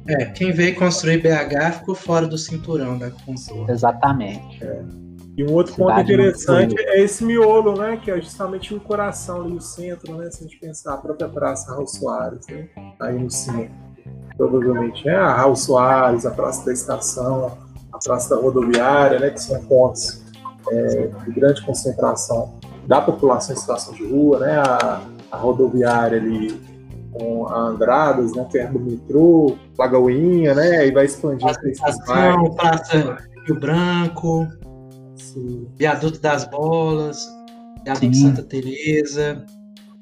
É, 0.07 0.27
quem 0.27 0.53
veio 0.53 0.75
construir 0.77 1.19
BH 1.19 1.79
ficou 1.81 1.95
fora 1.95 2.27
do 2.27 2.39
cinturão 2.39 2.97
da 2.99 3.11
contorno. 3.11 3.71
Exatamente. 3.71 4.65
É. 4.65 4.83
E 5.39 5.45
um 5.45 5.53
outro 5.53 5.73
Cidade 5.73 5.93
ponto 6.01 6.13
interessante 6.13 6.75
é 6.81 7.01
esse 7.01 7.23
miolo, 7.23 7.79
né? 7.79 7.97
Que 7.97 8.11
é 8.11 8.21
justamente 8.21 8.75
o 8.75 8.81
coração 8.81 9.43
ali, 9.43 9.55
o 9.55 9.61
centro, 9.61 10.17
né? 10.17 10.29
Se 10.33 10.43
a 10.43 10.49
gente 10.49 10.59
pensar 10.59 10.95
a 10.95 10.97
própria 10.97 11.29
Praça 11.29 11.71
Raul 11.71 11.87
Soares, 11.87 12.45
né? 12.49 12.69
Aí 13.01 13.17
no 13.17 13.31
centro. 13.31 13.71
Provavelmente 14.37 15.09
é 15.09 15.15
a 15.15 15.33
Raul 15.33 15.55
Soares, 15.55 16.27
a 16.27 16.33
Praça 16.33 16.65
da 16.67 16.73
Estação, 16.73 17.57
a 17.99 18.05
Praça 18.05 18.35
da 18.35 18.41
Rodoviária, 18.41 19.19
né? 19.19 19.31
Que 19.31 19.41
são 19.41 19.63
pontos 19.65 20.23
é, 20.71 21.11
de 21.25 21.33
grande 21.33 21.65
concentração 21.65 22.55
da 22.87 23.01
população 23.01 23.55
em 23.55 23.59
situação 23.59 23.95
de 23.95 24.07
rua, 24.07 24.39
né? 24.41 24.59
A, 24.59 25.03
a 25.31 25.37
rodoviária 25.37 26.19
ali 26.19 26.59
com 27.13 27.47
a 27.49 27.59
Andradas, 27.69 28.33
né? 28.35 28.47
Perto 28.51 28.79
do 28.79 28.81
metrô, 28.81 29.57
Lagoinha, 29.79 30.55
né? 30.55 30.87
E 30.87 30.93
vai 30.93 31.05
expandindo 31.05 31.53
para 31.53 31.71
esses 31.71 32.07
bairros. 32.07 32.55
Praça 32.55 33.19
Rio 33.47 33.61
Branco. 33.61 34.49
Sim. 35.17 35.69
Viaduto 35.77 36.21
das 36.21 36.45
Bolas, 36.45 37.29
Viaduto 37.85 38.15
Sim. 38.15 38.29
Santa 38.29 38.43
Teresa. 38.43 39.45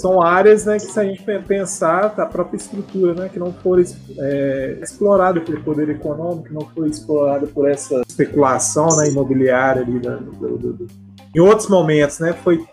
São 0.01 0.21
áreas 0.21 0.67
né, 0.67 0.77
que, 0.77 0.87
se 0.87 1.01
a 1.01 1.05
gente 1.05 1.23
pensar, 1.47 2.15
a 2.19 2.27
própria 2.27 2.59
estrutura, 2.59 3.15
né, 3.15 3.31
que 3.31 3.39
não 3.39 3.53
foi 3.53 3.85
é, 4.19 4.79
explorada 4.83 5.41
pelo 5.41 5.61
poder 5.63 5.89
econômico, 5.89 6.53
não 6.53 6.69
foi 6.75 6.89
explorada 6.89 7.47
por 7.47 7.69
essa 7.69 8.03
especulação 8.07 8.89
né, 8.99 9.09
imobiliária 9.09 9.83
ali. 9.83 9.99
Da, 9.99 10.17
do, 10.17 10.59
do, 10.59 10.73
do. 10.75 10.87
Em 11.35 11.41
outros 11.41 11.69
momentos, 11.69 12.19
né, 12.19 12.35
foi 12.35 12.67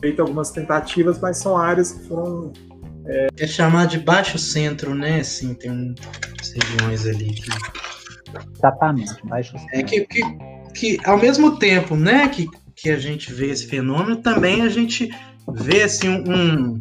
feita 0.00 0.22
algumas 0.22 0.50
tentativas, 0.50 1.18
mas 1.18 1.38
são 1.38 1.56
áreas 1.56 1.92
que 1.92 2.06
foram 2.06 2.52
é, 3.06 3.28
é 3.38 3.46
chamado 3.46 3.90
de 3.90 3.98
baixo 3.98 4.38
centro, 4.38 4.94
né? 4.94 5.20
Assim, 5.20 5.54
tem 5.54 5.70
um, 5.70 5.94
regiões 6.54 7.06
ali 7.06 7.32
que. 7.32 7.50
Exatamente, 8.54 9.14
baixo 9.24 9.52
centro. 9.58 9.78
É 9.78 9.82
que, 9.82 10.00
que 10.06 10.22
que 10.76 10.98
ao 11.04 11.18
mesmo 11.18 11.58
tempo, 11.58 11.96
né, 11.96 12.28
que, 12.28 12.46
que 12.74 12.90
a 12.90 12.98
gente 12.98 13.32
vê 13.32 13.50
esse 13.50 13.66
fenômeno, 13.66 14.16
também 14.16 14.62
a 14.62 14.68
gente 14.68 15.10
vê 15.52 15.82
assim 15.82 16.08
um, 16.08 16.80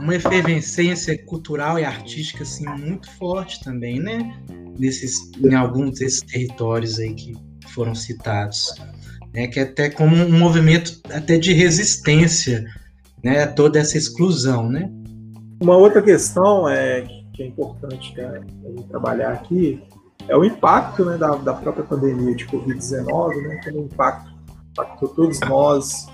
uma 0.00 0.14
efervescência 0.14 1.16
cultural 1.24 1.78
e 1.78 1.84
artística 1.84 2.42
assim 2.42 2.66
muito 2.66 3.10
forte 3.12 3.62
também, 3.62 4.00
né, 4.00 4.36
nesses 4.78 5.30
em 5.38 5.54
alguns 5.54 5.98
desses 5.98 6.20
territórios 6.22 6.98
aí 6.98 7.14
que 7.14 7.36
foram 7.68 7.94
citados, 7.94 8.74
né, 9.32 9.46
que 9.46 9.60
é 9.60 9.64
até 9.64 9.90
como 9.90 10.16
um 10.16 10.38
movimento 10.38 11.00
até 11.12 11.36
de 11.36 11.52
resistência, 11.52 12.64
né, 13.22 13.42
a 13.42 13.46
toda 13.46 13.78
essa 13.78 13.98
exclusão, 13.98 14.68
né. 14.68 14.90
Uma 15.60 15.76
outra 15.76 16.00
questão 16.00 16.68
é 16.68 17.02
que 17.32 17.42
é 17.42 17.46
importante 17.46 18.16
né, 18.16 18.40
trabalhar 18.88 19.32
aqui 19.32 19.82
é 20.28 20.36
o 20.36 20.44
impacto 20.44 21.04
né, 21.04 21.16
da, 21.16 21.36
da 21.36 21.54
própria 21.54 21.84
pandemia 21.84 22.34
de 22.34 22.46
Covid-19, 22.46 23.42
né, 23.42 23.60
como 23.64 23.80
impacto 23.80 24.38
impactou 24.70 25.08
todos 25.08 25.40
nós, 25.40 26.06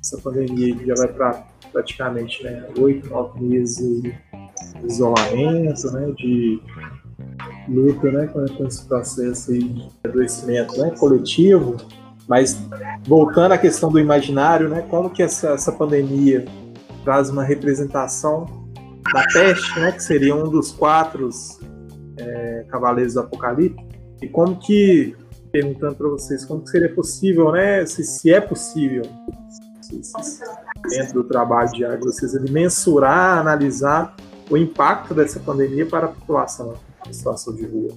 essa 0.00 0.18
pandemia 0.18 0.76
já 0.86 0.94
vai 0.94 1.08
para 1.08 1.46
praticamente 1.72 2.42
né, 2.42 2.66
oito, 2.78 3.06
né, 3.06 3.10
nove 3.10 3.40
meses 3.40 4.02
de 4.02 4.14
isolamento, 4.84 5.90
né, 5.92 6.12
de 6.16 6.60
luta 7.68 8.10
né, 8.10 8.26
com, 8.26 8.66
esse 8.66 8.84
processo 8.86 9.52
de 9.52 9.88
adoecimento 10.04 10.76
né, 10.78 10.90
coletivo, 10.98 11.76
mas 12.26 12.56
voltando 13.06 13.52
à 13.52 13.58
questão 13.58 13.90
do 13.90 13.98
imaginário, 13.98 14.68
né, 14.68 14.82
como 14.88 15.10
que 15.10 15.22
essa, 15.22 15.50
essa 15.50 15.72
pandemia 15.72 16.44
traz 17.04 17.30
uma 17.30 17.44
representação 17.44 18.46
da 19.12 19.24
peste, 19.32 19.78
né, 19.78 19.92
que 19.92 20.02
seria 20.02 20.34
um 20.34 20.48
dos 20.48 20.72
quatro 20.72 21.28
é, 22.16 22.64
Cavaleiros 22.68 23.14
do 23.14 23.20
Apocalipse, 23.20 23.84
e 24.22 24.28
como 24.28 24.56
que, 24.58 25.16
perguntando 25.50 25.94
para 25.94 26.08
vocês, 26.08 26.44
como 26.44 26.62
que 26.62 26.70
seria 26.70 26.92
possível, 26.94 27.52
né, 27.52 27.86
se, 27.86 28.04
se 28.04 28.32
é 28.32 28.40
possível, 28.40 29.02
dentro 30.88 31.14
do 31.14 31.24
trabalho 31.24 31.70
de 31.70 31.84
vocês, 31.98 32.34
ele 32.34 32.50
mensurar, 32.50 33.38
analisar 33.38 34.14
o 34.50 34.56
impacto 34.56 35.14
dessa 35.14 35.38
pandemia 35.40 35.86
para 35.86 36.06
a 36.06 36.10
população 36.10 36.74
em 37.08 37.12
situação 37.12 37.54
de 37.54 37.64
rua. 37.64 37.92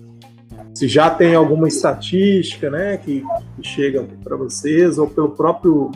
Se 0.74 0.88
já 0.88 1.10
tem 1.10 1.36
alguma 1.36 1.68
estatística 1.68 2.70
né, 2.70 2.98
que, 2.98 3.24
que 3.56 3.68
chega 3.68 4.08
para 4.24 4.36
vocês, 4.36 4.98
ou 4.98 5.08
pelo 5.08 5.32
próprio 5.32 5.92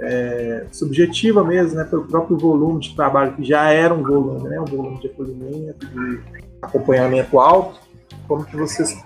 é, 0.00 0.66
subjetiva 0.72 1.44
mesmo, 1.44 1.76
né, 1.76 1.84
pelo 1.84 2.06
próprio 2.06 2.36
volume 2.36 2.80
de 2.80 2.94
trabalho, 2.94 3.34
que 3.34 3.44
já 3.44 3.70
era 3.70 3.92
um 3.92 4.02
volume, 4.02 4.48
né, 4.48 4.60
um 4.60 4.64
volume 4.64 5.00
de 5.00 5.08
acolhimento, 5.08 5.86
de 5.86 6.20
acompanhamento 6.62 7.38
alto, 7.38 7.80
como 8.26 8.44
que 8.44 8.56
vocês 8.56 8.96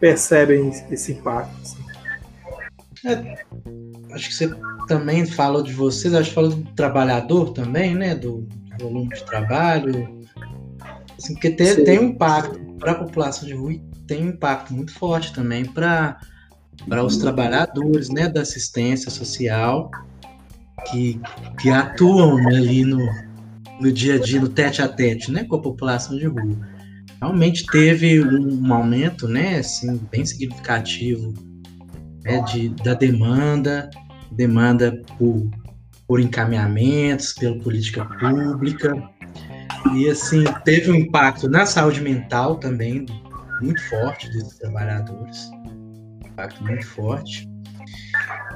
percebem 0.00 0.70
esse 0.90 1.12
impacto? 1.12 1.54
Assim? 1.62 1.86
É, 3.06 3.44
acho 4.16 4.28
que 4.28 4.34
você 4.34 4.50
também 4.88 5.24
falou 5.24 5.62
de 5.62 5.72
vocês, 5.72 6.14
acho 6.14 6.30
que 6.30 6.34
falou 6.34 6.50
do 6.50 6.70
trabalhador 6.72 7.52
também, 7.52 7.94
né, 7.94 8.14
do 8.14 8.48
volume 8.80 9.08
de 9.14 9.24
trabalho, 9.24 10.26
assim, 11.16 11.34
porque 11.34 11.50
tem, 11.50 11.84
tem 11.84 11.98
um 11.98 12.08
impacto 12.10 12.58
para 12.78 12.92
a 12.92 12.94
população 12.96 13.48
de 13.48 13.54
rua 13.54 13.80
tem 14.06 14.24
um 14.24 14.28
impacto 14.28 14.72
muito 14.72 14.92
forte 14.92 15.32
também 15.32 15.64
para 15.64 16.18
para 16.86 17.02
os 17.02 17.16
trabalhadores 17.16 18.10
né, 18.10 18.28
da 18.28 18.42
assistência 18.42 19.10
social 19.10 19.90
que, 20.90 21.18
que 21.58 21.70
atuam 21.70 22.36
ali 22.48 22.84
no, 22.84 23.00
no 23.80 23.90
dia 23.90 24.16
a 24.16 24.18
dia, 24.18 24.40
no 24.40 24.48
tete 24.48 24.82
a 24.82 24.88
tete, 24.88 25.32
né, 25.32 25.44
com 25.44 25.56
a 25.56 25.62
população 25.62 26.16
de 26.16 26.26
rua. 26.26 26.56
Realmente 27.20 27.64
teve 27.66 28.22
um, 28.22 28.66
um 28.66 28.74
aumento, 28.74 29.26
né, 29.26 29.58
assim, 29.58 29.98
bem 30.10 30.24
significativo 30.24 31.32
né, 32.22 32.40
de, 32.42 32.68
da 32.68 32.92
demanda, 32.94 33.88
demanda 34.32 35.00
por, 35.18 35.48
por 36.06 36.20
encaminhamentos, 36.20 37.32
pela 37.32 37.58
política 37.58 38.04
pública, 38.04 38.94
e 39.94 40.08
assim, 40.08 40.44
teve 40.64 40.90
um 40.90 40.94
impacto 40.94 41.48
na 41.48 41.64
saúde 41.64 42.00
mental 42.00 42.56
também, 42.56 43.06
muito 43.60 43.82
forte 43.88 44.28
desses 44.30 44.58
trabalhadores, 44.58 45.50
um 45.52 46.26
impacto 46.26 46.62
muito 46.64 46.86
forte. 46.86 47.48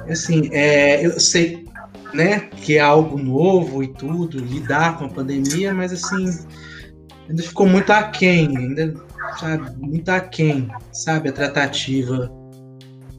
Assim, 0.09 0.49
é, 0.51 1.05
eu 1.05 1.19
sei 1.19 1.65
né, 2.13 2.39
que 2.57 2.77
é 2.77 2.81
algo 2.81 3.17
novo 3.17 3.83
e 3.83 3.87
tudo, 3.87 4.39
lidar 4.39 4.97
com 4.97 5.05
a 5.05 5.09
pandemia, 5.09 5.73
mas 5.73 5.93
assim, 5.93 6.25
ainda 7.29 7.41
ficou 7.41 7.67
muito 7.67 7.91
aquém, 7.91 8.57
ainda, 8.57 8.93
sabe, 9.39 9.71
muito 9.77 10.09
aquém, 10.09 10.69
sabe, 10.91 11.29
a 11.29 11.33
tratativa 11.33 12.29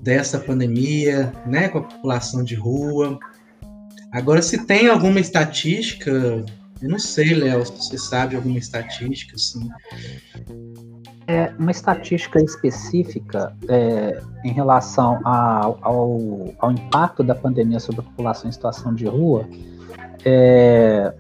dessa 0.03 0.39
pandemia, 0.39 1.33
né, 1.47 1.69
com 1.69 1.79
a 1.79 1.83
população 1.83 2.43
de 2.43 2.57
rua. 2.57 3.19
Agora, 4.13 4.43
se 4.43 4.67
tem 4.67 4.89
alguma 4.89 5.21
estatística 5.21 6.45
Eu 6.83 6.89
não 6.89 6.99
sei, 6.99 7.33
Léo, 7.33 7.65
se 7.65 7.73
você 7.73 7.97
sabe 7.97 8.35
alguma 8.35 8.59
estatística, 8.59 9.37
assim. 9.37 9.69
É, 11.29 11.53
uma 11.57 11.71
estatística 11.71 12.43
específica 12.43 13.57
é, 13.69 14.21
em 14.45 14.53
relação 14.53 15.21
ao, 15.25 15.79
ao, 15.81 16.55
ao, 16.59 16.73
impacto 16.73 17.23
da 17.23 17.37
pandemia 17.37 17.79
sobre 17.79 18.01
a 18.01 18.05
população 18.05 18.49
em 18.49 18.53
situação 18.53 18.93
de 18.93 19.07
rua 19.07 19.49
é, 20.25 21.15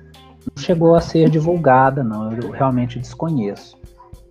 não 0.44 0.62
chegou 0.62 0.96
a 0.96 1.00
ser 1.00 1.30
divulgada, 1.30 2.02
não. 2.02 2.32
Eu 2.32 2.50
realmente 2.50 2.98
desconheço. 2.98 3.76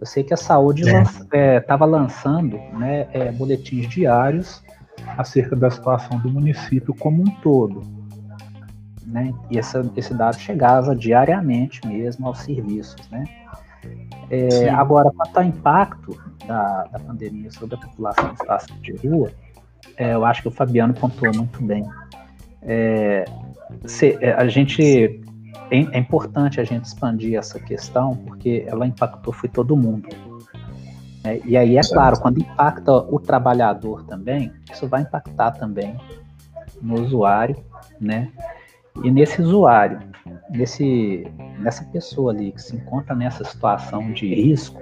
Eu 0.01 0.08
sei 0.08 0.24
que 0.24 0.34
a 0.34 0.38
saúde 0.38 0.81
estava 0.81 1.86
é. 1.86 1.88
lançando 1.88 2.58
né, 2.74 3.08
é, 3.13 3.31
boletins 3.31 3.88
diários 3.88 4.63
acerca 5.15 5.55
da 5.55 5.70
situação 5.70 6.17
do 6.17 6.27
município 6.27 6.91
como 6.96 7.22
um 7.22 7.29
todo. 7.41 7.84
Né? 9.05 9.31
E 9.51 9.60
essa, 9.60 9.88
esse 9.96 10.12
dado 10.15 10.39
chegava 10.39 10.96
diariamente 10.96 11.86
mesmo 11.88 12.25
aos 12.25 12.39
serviços. 12.39 13.08
Né? 13.12 13.25
É, 14.31 14.70
agora, 14.70 15.12
quanto 15.15 15.38
ao 15.38 15.43
impacto 15.43 16.20
da, 16.48 16.84
da 16.86 16.98
pandemia 16.98 17.51
sobre 17.51 17.75
a 17.75 17.77
população 17.77 18.31
em 18.31 18.38
situação 18.38 18.75
de 18.81 18.93
rua, 19.08 19.31
é, 19.98 20.15
eu 20.15 20.25
acho 20.25 20.41
que 20.41 20.48
o 20.48 20.51
Fabiano 20.51 20.96
pontuou 20.96 21.36
muito 21.36 21.62
bem. 21.63 21.88
É, 22.63 23.25
se, 23.86 24.17
é, 24.20 24.34
a 24.34 24.48
gente 24.48 25.22
é, 25.70 25.77
é, 25.77 26.00
importante 26.00 26.60
a 26.60 26.63
gente 26.63 26.86
expandir 26.86 27.38
essa 27.38 27.60
questão 27.60 28.15
porque 28.15 28.65
ela 28.67 28.86
impactou 28.86 29.34
foi 29.34 29.50
todo 29.50 29.75
mundo. 29.75 30.10
É, 31.24 31.39
e 31.46 31.55
aí 31.55 31.77
é 31.77 31.81
claro, 31.81 32.20
quando 32.20 32.39
impacta 32.39 32.91
o 32.91 33.20
trabalhador 33.20 34.03
também, 34.05 34.51
isso 34.72 34.88
vai 34.88 35.01
impactar 35.01 35.51
também 35.51 35.96
no 36.81 37.00
usuário, 37.00 37.55
né? 38.00 38.31
E 39.03 39.12
nesse 39.12 39.41
usuário, 39.41 40.00
nesse, 40.50 41.25
nessa 41.60 41.84
pessoa 41.86 42.31
ali 42.31 42.51
que 42.51 42.62
se 42.62 42.75
encontra 42.75 43.15
nessa 43.15 43.43
situação 43.43 44.12
de 44.12 44.34
risco, 44.34 44.81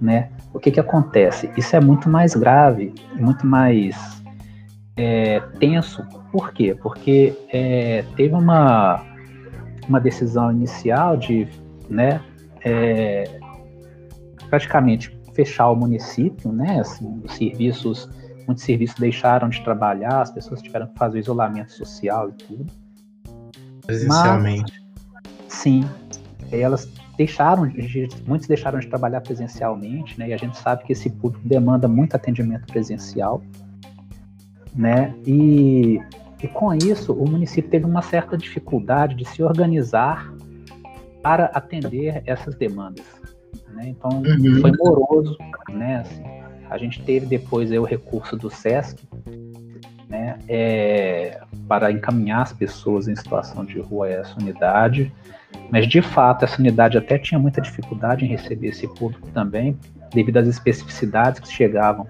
né? 0.00 0.30
O 0.52 0.58
que 0.58 0.70
que 0.70 0.80
acontece? 0.80 1.50
Isso 1.56 1.74
é 1.76 1.80
muito 1.80 2.08
mais 2.08 2.34
grave, 2.34 2.92
muito 3.14 3.46
mais 3.46 4.22
é, 4.96 5.40
tenso. 5.58 6.04
Por 6.32 6.52
quê? 6.52 6.74
Porque 6.74 7.34
é, 7.50 8.04
teve 8.16 8.34
uma, 8.34 9.02
uma 9.88 10.00
decisão 10.00 10.50
inicial 10.52 11.16
de, 11.16 11.48
né? 11.88 12.20
É, 12.64 13.38
praticamente 14.50 15.16
fechar 15.34 15.70
o 15.70 15.76
município, 15.76 16.52
né? 16.52 16.80
Assim, 16.80 17.22
os 17.24 17.34
serviços, 17.36 18.08
muitos 18.46 18.64
serviços 18.64 18.98
deixaram 18.98 19.48
de 19.48 19.62
trabalhar, 19.62 20.22
as 20.22 20.30
pessoas 20.30 20.60
tiveram 20.60 20.88
que 20.88 20.98
fazer 20.98 21.20
isolamento 21.20 21.72
social 21.72 22.30
e 22.30 22.32
tudo. 22.32 22.66
Presencialmente. 23.86 24.84
Mas, 25.14 25.52
sim. 25.52 25.84
Elas 26.50 26.90
deixaram, 27.16 27.70
muitos 28.26 28.48
deixaram 28.48 28.78
de 28.78 28.86
trabalhar 28.86 29.20
presencialmente, 29.20 30.18
né? 30.18 30.28
E 30.28 30.32
a 30.32 30.36
gente 30.36 30.56
sabe 30.56 30.84
que 30.84 30.92
esse 30.92 31.10
público 31.10 31.46
demanda 31.46 31.86
muito 31.86 32.14
atendimento 32.14 32.66
presencial, 32.66 33.42
né? 34.74 35.14
E, 35.26 36.00
e 36.42 36.46
com 36.46 36.72
isso, 36.74 37.12
o 37.12 37.28
município 37.28 37.70
teve 37.70 37.84
uma 37.84 38.02
certa 38.02 38.36
dificuldade 38.36 39.14
de 39.14 39.24
se 39.24 39.42
organizar 39.42 40.32
para 41.22 41.46
atender 41.46 42.22
essas 42.26 42.54
demandas. 42.54 43.04
Né? 43.74 43.88
Então, 43.88 44.10
uhum. 44.10 44.60
foi 44.60 44.72
moroso, 44.76 45.36
né? 45.68 45.98
Assim, 45.98 46.22
a 46.70 46.78
gente 46.78 47.02
teve 47.02 47.26
depois 47.26 47.72
aí, 47.72 47.78
o 47.78 47.84
recurso 47.84 48.36
do 48.36 48.50
SESC, 48.50 49.00
né, 50.08 50.38
é, 50.48 51.40
para 51.66 51.90
encaminhar 51.92 52.42
as 52.42 52.52
pessoas 52.52 53.08
em 53.08 53.16
situação 53.16 53.64
de 53.64 53.78
rua 53.78 54.06
a 54.06 54.10
essa 54.10 54.38
unidade. 54.40 55.12
Mas, 55.70 55.86
de 55.86 56.00
fato, 56.00 56.44
essa 56.44 56.58
unidade 56.58 56.96
até 56.96 57.18
tinha 57.18 57.38
muita 57.38 57.60
dificuldade 57.60 58.24
em 58.24 58.28
receber 58.28 58.68
esse 58.68 58.86
público 58.86 59.28
também, 59.30 59.76
devido 60.12 60.38
às 60.38 60.46
especificidades 60.46 61.40
que 61.40 61.48
chegavam 61.48 62.06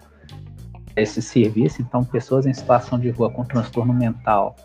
esse 1.00 1.22
serviço. 1.22 1.82
Então, 1.82 2.04
pessoas 2.04 2.46
em 2.46 2.52
situação 2.52 2.98
de 2.98 3.11
rua 3.11 3.30
com 3.30 3.44
transtorno 3.44 3.92
mental, 3.92 4.56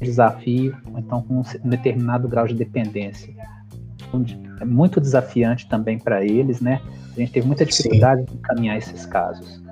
desafio, 0.00 0.76
ou 0.90 0.98
então 0.98 1.22
com 1.22 1.40
um 1.40 1.68
determinado 1.68 2.28
grau 2.28 2.46
de 2.46 2.54
dependência. 2.54 3.34
É 4.60 4.64
muito 4.64 5.00
desafiante 5.00 5.68
também 5.68 5.98
para 5.98 6.24
eles, 6.24 6.60
né? 6.60 6.80
A 7.16 7.20
gente 7.20 7.32
teve 7.32 7.46
muita 7.46 7.64
dificuldade 7.64 8.22
Sim. 8.22 8.28
em 8.32 8.38
encaminhar 8.38 8.78
esses 8.78 9.06
casos 9.06 9.64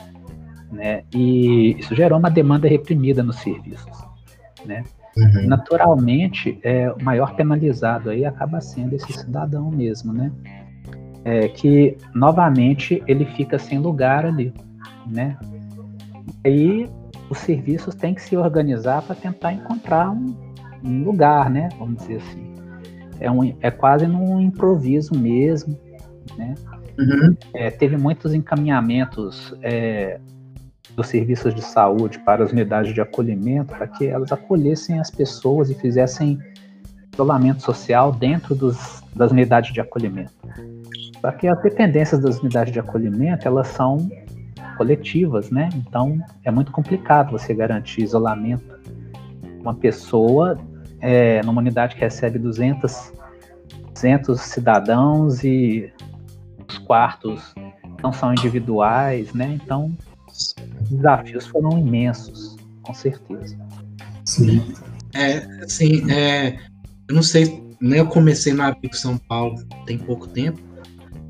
né? 0.72 1.04
E 1.14 1.76
isso 1.78 1.94
gerou 1.94 2.18
uma 2.18 2.30
demanda 2.30 2.66
reprimida 2.66 3.22
nos 3.22 3.36
serviços, 3.36 4.04
né? 4.64 4.82
Uhum. 5.16 5.46
Naturalmente, 5.46 6.58
é, 6.62 6.90
o 6.90 7.04
maior 7.04 7.34
penalizado 7.36 8.08
aí 8.08 8.24
acaba 8.24 8.60
sendo 8.62 8.94
esse 8.94 9.12
cidadão 9.12 9.70
mesmo, 9.70 10.12
né? 10.12 10.32
É, 11.24 11.48
que 11.48 11.96
novamente 12.14 13.02
ele 13.06 13.26
fica 13.26 13.58
sem 13.58 13.78
lugar 13.78 14.24
ali, 14.24 14.52
né? 15.06 15.36
E 16.44 16.48
aí 16.48 16.90
os 17.30 17.38
serviços 17.38 17.94
têm 17.94 18.14
que 18.14 18.22
se 18.22 18.36
organizar 18.36 19.02
para 19.02 19.14
tentar 19.14 19.52
encontrar 19.52 20.10
um, 20.10 20.34
um, 20.84 21.02
lugar, 21.04 21.48
né? 21.48 21.68
Vamos 21.78 21.98
dizer 22.02 22.16
assim. 22.16 22.54
É, 23.20 23.30
um, 23.30 23.56
é 23.60 23.70
quase 23.70 24.06
num 24.06 24.40
improviso 24.40 25.14
mesmo, 25.16 25.78
né? 26.36 26.54
Uhum. 26.98 27.36
É, 27.54 27.70
teve 27.70 27.96
muitos 27.96 28.34
encaminhamentos 28.34 29.54
é, 29.62 30.20
dos 30.94 31.06
serviços 31.06 31.54
de 31.54 31.62
saúde 31.62 32.18
para 32.18 32.44
as 32.44 32.52
unidades 32.52 32.92
de 32.92 33.00
acolhimento, 33.00 33.74
para 33.74 33.86
que 33.86 34.06
elas 34.06 34.30
acolhessem 34.32 34.98
as 35.00 35.10
pessoas 35.10 35.70
e 35.70 35.74
fizessem 35.74 36.38
isolamento 37.12 37.62
social 37.62 38.12
dentro 38.12 38.54
dos, 38.54 39.02
das 39.14 39.30
unidades 39.30 39.72
de 39.72 39.80
acolhimento. 39.80 40.32
Só 41.20 41.30
que 41.30 41.46
as 41.46 41.62
dependências 41.62 42.20
das 42.20 42.40
unidades 42.40 42.72
de 42.72 42.80
acolhimento, 42.80 43.46
elas 43.46 43.68
são 43.68 44.10
coletivas, 44.76 45.50
né? 45.50 45.68
Então, 45.74 46.18
é 46.44 46.50
muito 46.50 46.72
complicado 46.72 47.32
você 47.32 47.54
garantir 47.54 48.02
isolamento. 48.02 48.80
Uma 49.60 49.74
pessoa 49.74 50.58
é, 51.00 51.42
numa 51.42 51.60
unidade 51.60 51.94
que 51.94 52.00
recebe 52.00 52.38
200, 52.38 53.12
200 53.92 54.40
cidadãos 54.40 55.44
e 55.44 55.92
os 56.68 56.78
quartos 56.78 57.54
não 58.02 58.12
são 58.12 58.32
individuais, 58.32 59.32
né? 59.32 59.58
Então, 59.62 59.96
os 60.28 60.54
desafios 60.90 61.46
foram 61.46 61.78
imensos, 61.78 62.56
com 62.82 62.94
certeza. 62.94 63.56
Sim. 64.24 64.62
É, 65.14 65.38
assim, 65.62 66.10
é, 66.10 66.58
eu 67.08 67.14
não 67.14 67.22
sei, 67.22 67.62
né, 67.80 68.00
eu 68.00 68.06
comecei 68.06 68.52
na 68.52 68.68
Abrigo 68.68 68.96
São 68.96 69.18
Paulo 69.18 69.62
tem 69.86 69.98
pouco 69.98 70.26
tempo. 70.28 70.60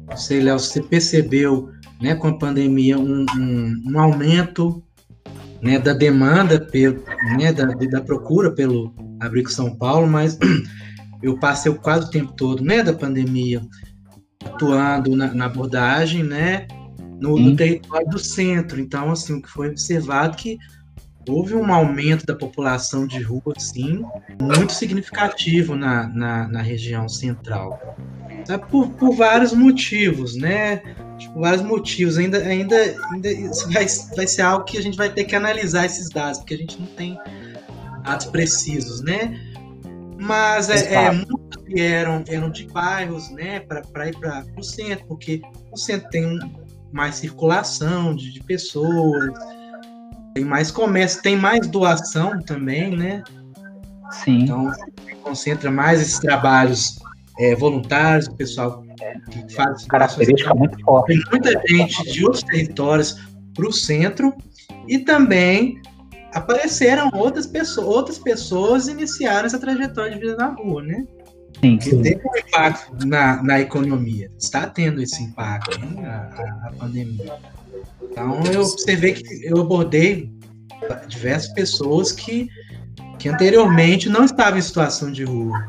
Não 0.08 0.16
sei, 0.16 0.40
Léo, 0.40 0.58
você 0.58 0.82
percebeu, 0.82 1.70
né, 2.02 2.16
com 2.16 2.28
a 2.28 2.36
pandemia, 2.36 2.98
um, 2.98 3.24
um, 3.36 3.82
um 3.86 4.00
aumento 4.00 4.82
né, 5.62 5.78
da 5.78 5.92
demanda, 5.92 6.60
pelo, 6.60 7.02
né, 7.38 7.52
da, 7.52 7.66
da 7.66 8.00
procura 8.00 8.50
pelo 8.50 8.92
Abrigo 9.20 9.48
São 9.48 9.76
Paulo, 9.76 10.08
mas 10.08 10.36
eu 11.22 11.38
passei 11.38 11.72
quase 11.74 12.06
o 12.06 12.10
tempo 12.10 12.32
todo, 12.32 12.64
né, 12.64 12.82
da 12.82 12.92
pandemia, 12.92 13.62
atuando 14.44 15.14
na, 15.14 15.32
na 15.32 15.44
abordagem, 15.46 16.24
né, 16.24 16.66
no, 17.20 17.38
no, 17.38 17.54
território 17.54 18.08
do 18.08 18.18
centro. 18.18 18.80
Então, 18.80 19.12
assim, 19.12 19.34
o 19.34 19.42
que 19.42 19.48
foi 19.48 19.68
observado 19.68 20.36
que 20.36 20.58
houve 21.28 21.54
um 21.54 21.72
aumento 21.72 22.26
da 22.26 22.34
população 22.34 23.06
de 23.06 23.20
rua, 23.22 23.54
sim, 23.58 24.02
muito 24.40 24.72
significativo 24.72 25.74
na, 25.74 26.08
na, 26.08 26.48
na 26.48 26.62
região 26.62 27.08
central. 27.08 27.96
Por, 28.70 28.88
por 28.90 29.14
vários 29.14 29.52
motivos, 29.52 30.34
né? 30.34 30.82
Tipo, 31.16 31.40
vários 31.40 31.62
motivos. 31.62 32.18
Ainda, 32.18 32.38
ainda, 32.38 32.76
ainda 33.12 33.28
vai, 33.72 33.86
vai 34.16 34.26
ser 34.26 34.42
algo 34.42 34.64
que 34.64 34.76
a 34.76 34.82
gente 34.82 34.96
vai 34.96 35.10
ter 35.10 35.24
que 35.24 35.36
analisar 35.36 35.86
esses 35.86 36.08
dados, 36.08 36.38
porque 36.38 36.54
a 36.54 36.58
gente 36.58 36.80
não 36.80 36.86
tem 36.88 37.18
dados 38.04 38.26
precisos, 38.26 39.00
né? 39.00 39.38
Mas 40.18 40.70
é, 40.70 40.94
é, 40.94 41.10
muitos 41.10 41.64
vieram, 41.64 42.22
eram 42.28 42.50
de 42.50 42.66
bairros, 42.66 43.30
né, 43.30 43.60
para 43.60 44.08
ir 44.08 44.16
para 44.16 44.44
o 44.56 44.62
centro, 44.62 45.04
porque 45.06 45.42
o 45.70 45.76
centro 45.76 46.08
tem 46.10 46.38
mais 46.92 47.16
circulação 47.16 48.14
de, 48.14 48.32
de 48.32 48.40
pessoas, 48.44 49.32
tem 50.34 50.44
mais 50.44 50.70
comércio, 50.70 51.22
tem 51.22 51.36
mais 51.36 51.66
doação 51.66 52.40
também, 52.42 52.96
né? 52.96 53.22
Sim. 54.10 54.42
Então, 54.42 54.70
concentra 55.22 55.70
mais 55.70 56.00
esses 56.00 56.18
trabalhos 56.18 56.98
é, 57.38 57.54
voluntários, 57.54 58.26
o 58.26 58.34
pessoal 58.34 58.84
que 59.30 59.54
faz 59.54 59.84
característica 59.86 60.54
muito 60.54 60.78
forte. 60.84 61.08
Tem 61.08 61.22
muita 61.30 61.62
gente 61.66 62.12
de 62.12 62.24
outros 62.24 62.42
territórios 62.42 63.18
para 63.54 63.66
o 63.66 63.72
centro 63.72 64.34
e 64.88 64.98
também 64.98 65.80
apareceram 66.34 67.10
outras 67.14 67.46
pessoas, 67.46 67.86
outras 67.86 68.18
pessoas 68.18 68.88
iniciaram 68.88 69.46
essa 69.46 69.58
trajetória 69.58 70.12
de 70.12 70.20
vida 70.20 70.36
na 70.36 70.48
rua, 70.48 70.82
né? 70.82 71.04
Sim, 71.60 71.78
sim. 71.80 72.02
Tem 72.02 72.16
um 72.16 72.38
impacto 72.38 73.06
na, 73.06 73.42
na 73.42 73.60
economia. 73.60 74.30
Está 74.38 74.66
tendo 74.66 75.00
esse 75.00 75.22
impacto, 75.22 75.78
né, 75.78 76.04
a, 76.04 76.68
a, 76.68 76.72
pandemia. 76.72 77.34
Então, 78.02 78.40
eu 78.52 78.60
observei 78.60 79.14
que 79.14 79.44
eu 79.44 79.60
abordei 79.60 80.30
diversas 81.08 81.52
pessoas 81.52 82.12
que, 82.12 82.48
que 83.18 83.28
anteriormente 83.28 84.08
não 84.08 84.24
estavam 84.24 84.58
em 84.58 84.62
situação 84.62 85.10
de 85.10 85.24
rua. 85.24 85.66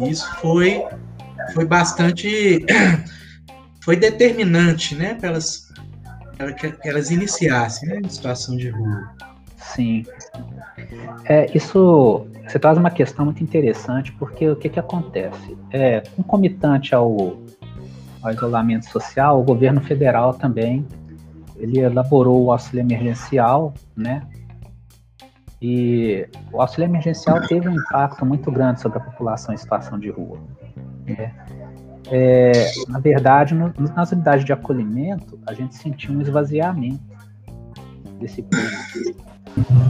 Isso 0.00 0.28
foi, 0.36 0.84
foi 1.52 1.64
bastante. 1.64 2.64
Foi 3.84 3.94
determinante, 3.94 4.96
né? 4.96 5.14
Para 5.14 5.28
elas, 5.28 5.72
que 6.80 6.88
elas 6.88 7.12
iniciassem 7.12 7.88
né, 7.88 8.00
em 8.04 8.08
situação 8.08 8.56
de 8.56 8.68
rua. 8.68 9.12
Sim. 9.56 10.04
É, 11.24 11.48
isso 11.56 12.26
você 12.44 12.58
traz 12.58 12.76
uma 12.76 12.90
questão 12.90 13.26
muito 13.26 13.44
interessante, 13.44 14.10
porque 14.12 14.48
o 14.48 14.56
que, 14.56 14.68
que 14.68 14.80
acontece? 14.80 15.56
É, 15.70 16.00
concomitante 16.16 16.96
ao, 16.96 17.40
ao 18.20 18.32
isolamento 18.32 18.90
social, 18.90 19.40
o 19.40 19.44
governo 19.44 19.80
federal 19.80 20.34
também 20.34 20.84
ele 21.58 21.80
elaborou 21.80 22.44
o 22.44 22.52
auxílio 22.52 22.80
emergencial, 22.80 23.74
né? 23.96 24.22
E 25.60 26.28
o 26.52 26.60
auxílio 26.60 26.86
emergencial 26.86 27.40
teve 27.46 27.68
um 27.68 27.74
impacto 27.74 28.26
muito 28.26 28.50
grande 28.52 28.80
sobre 28.80 28.98
a 28.98 29.00
população 29.00 29.54
em 29.54 29.56
situação 29.56 29.98
de 29.98 30.10
rua. 30.10 30.38
Né? 31.06 31.32
É, 32.10 32.52
na 32.88 33.00
verdade, 33.00 33.54
no, 33.54 33.72
nas 33.94 34.12
unidades 34.12 34.44
de 34.44 34.52
acolhimento, 34.52 35.38
a 35.46 35.54
gente 35.54 35.74
sentiu 35.74 36.12
um 36.12 36.20
esvaziamento 36.20 37.02
desse 38.20 38.42
público. 38.42 39.26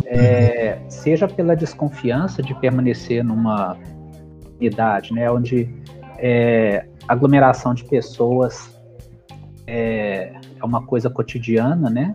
É, 0.07 0.79
seja 0.88 1.26
pela 1.26 1.57
desconfiança 1.57 2.40
de 2.42 2.55
permanecer 2.55 3.24
numa 3.24 3.76
unidade, 4.61 5.12
né, 5.12 5.29
onde 5.31 5.68
é, 6.18 6.87
aglomeração 7.09 7.74
de 7.74 7.85
pessoas 7.85 8.75
é, 9.66 10.33
é 10.61 10.64
uma 10.64 10.85
coisa 10.85 11.11
cotidiana, 11.11 11.90
né? 11.90 12.12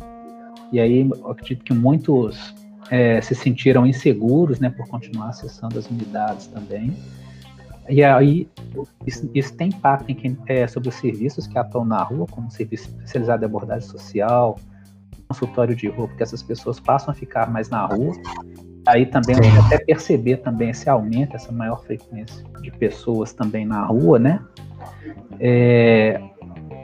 E 0.72 0.80
aí 0.80 1.10
acredito 1.26 1.64
que 1.64 1.74
muitos 1.74 2.56
é, 2.90 3.20
se 3.22 3.36
sentiram 3.36 3.86
inseguros, 3.86 4.60
né, 4.60 4.70
por 4.70 4.88
continuar 4.88 5.30
acessando 5.30 5.78
as 5.78 5.90
unidades 5.90 6.48
também. 6.48 6.96
E 7.90 8.04
aí 8.04 8.48
isso, 9.06 9.30
isso 9.34 9.56
tem 9.56 9.70
impacto 9.70 10.10
em 10.10 10.16
quem, 10.16 10.38
é, 10.46 10.66
sobre 10.68 10.90
os 10.90 10.96
serviços 10.96 11.48
que 11.48 11.58
atuam 11.58 11.84
na 11.84 12.02
rua, 12.04 12.26
como 12.30 12.50
serviço 12.50 12.90
especializado 12.90 13.40
de 13.40 13.46
abordagem 13.46 13.88
social, 13.88 14.58
consultório 15.28 15.76
de 15.76 15.88
rua, 15.88 16.08
porque 16.08 16.24
essas 16.24 16.44
pessoas 16.44 16.80
passam 16.80 17.12
a 17.12 17.16
ficar 17.16 17.50
mais 17.50 17.70
na 17.70 17.86
rua. 17.86 18.14
Aí 18.86 19.06
também 19.06 19.36
até 19.66 19.78
perceber 19.78 20.38
também 20.38 20.70
esse 20.70 20.90
aumento, 20.90 21.36
essa 21.36 21.52
maior 21.52 21.84
frequência 21.84 22.44
de 22.62 22.72
pessoas 22.72 23.32
também 23.32 23.66
na 23.66 23.86
rua, 23.86 24.18
né? 24.18 24.40
É, 25.40 26.22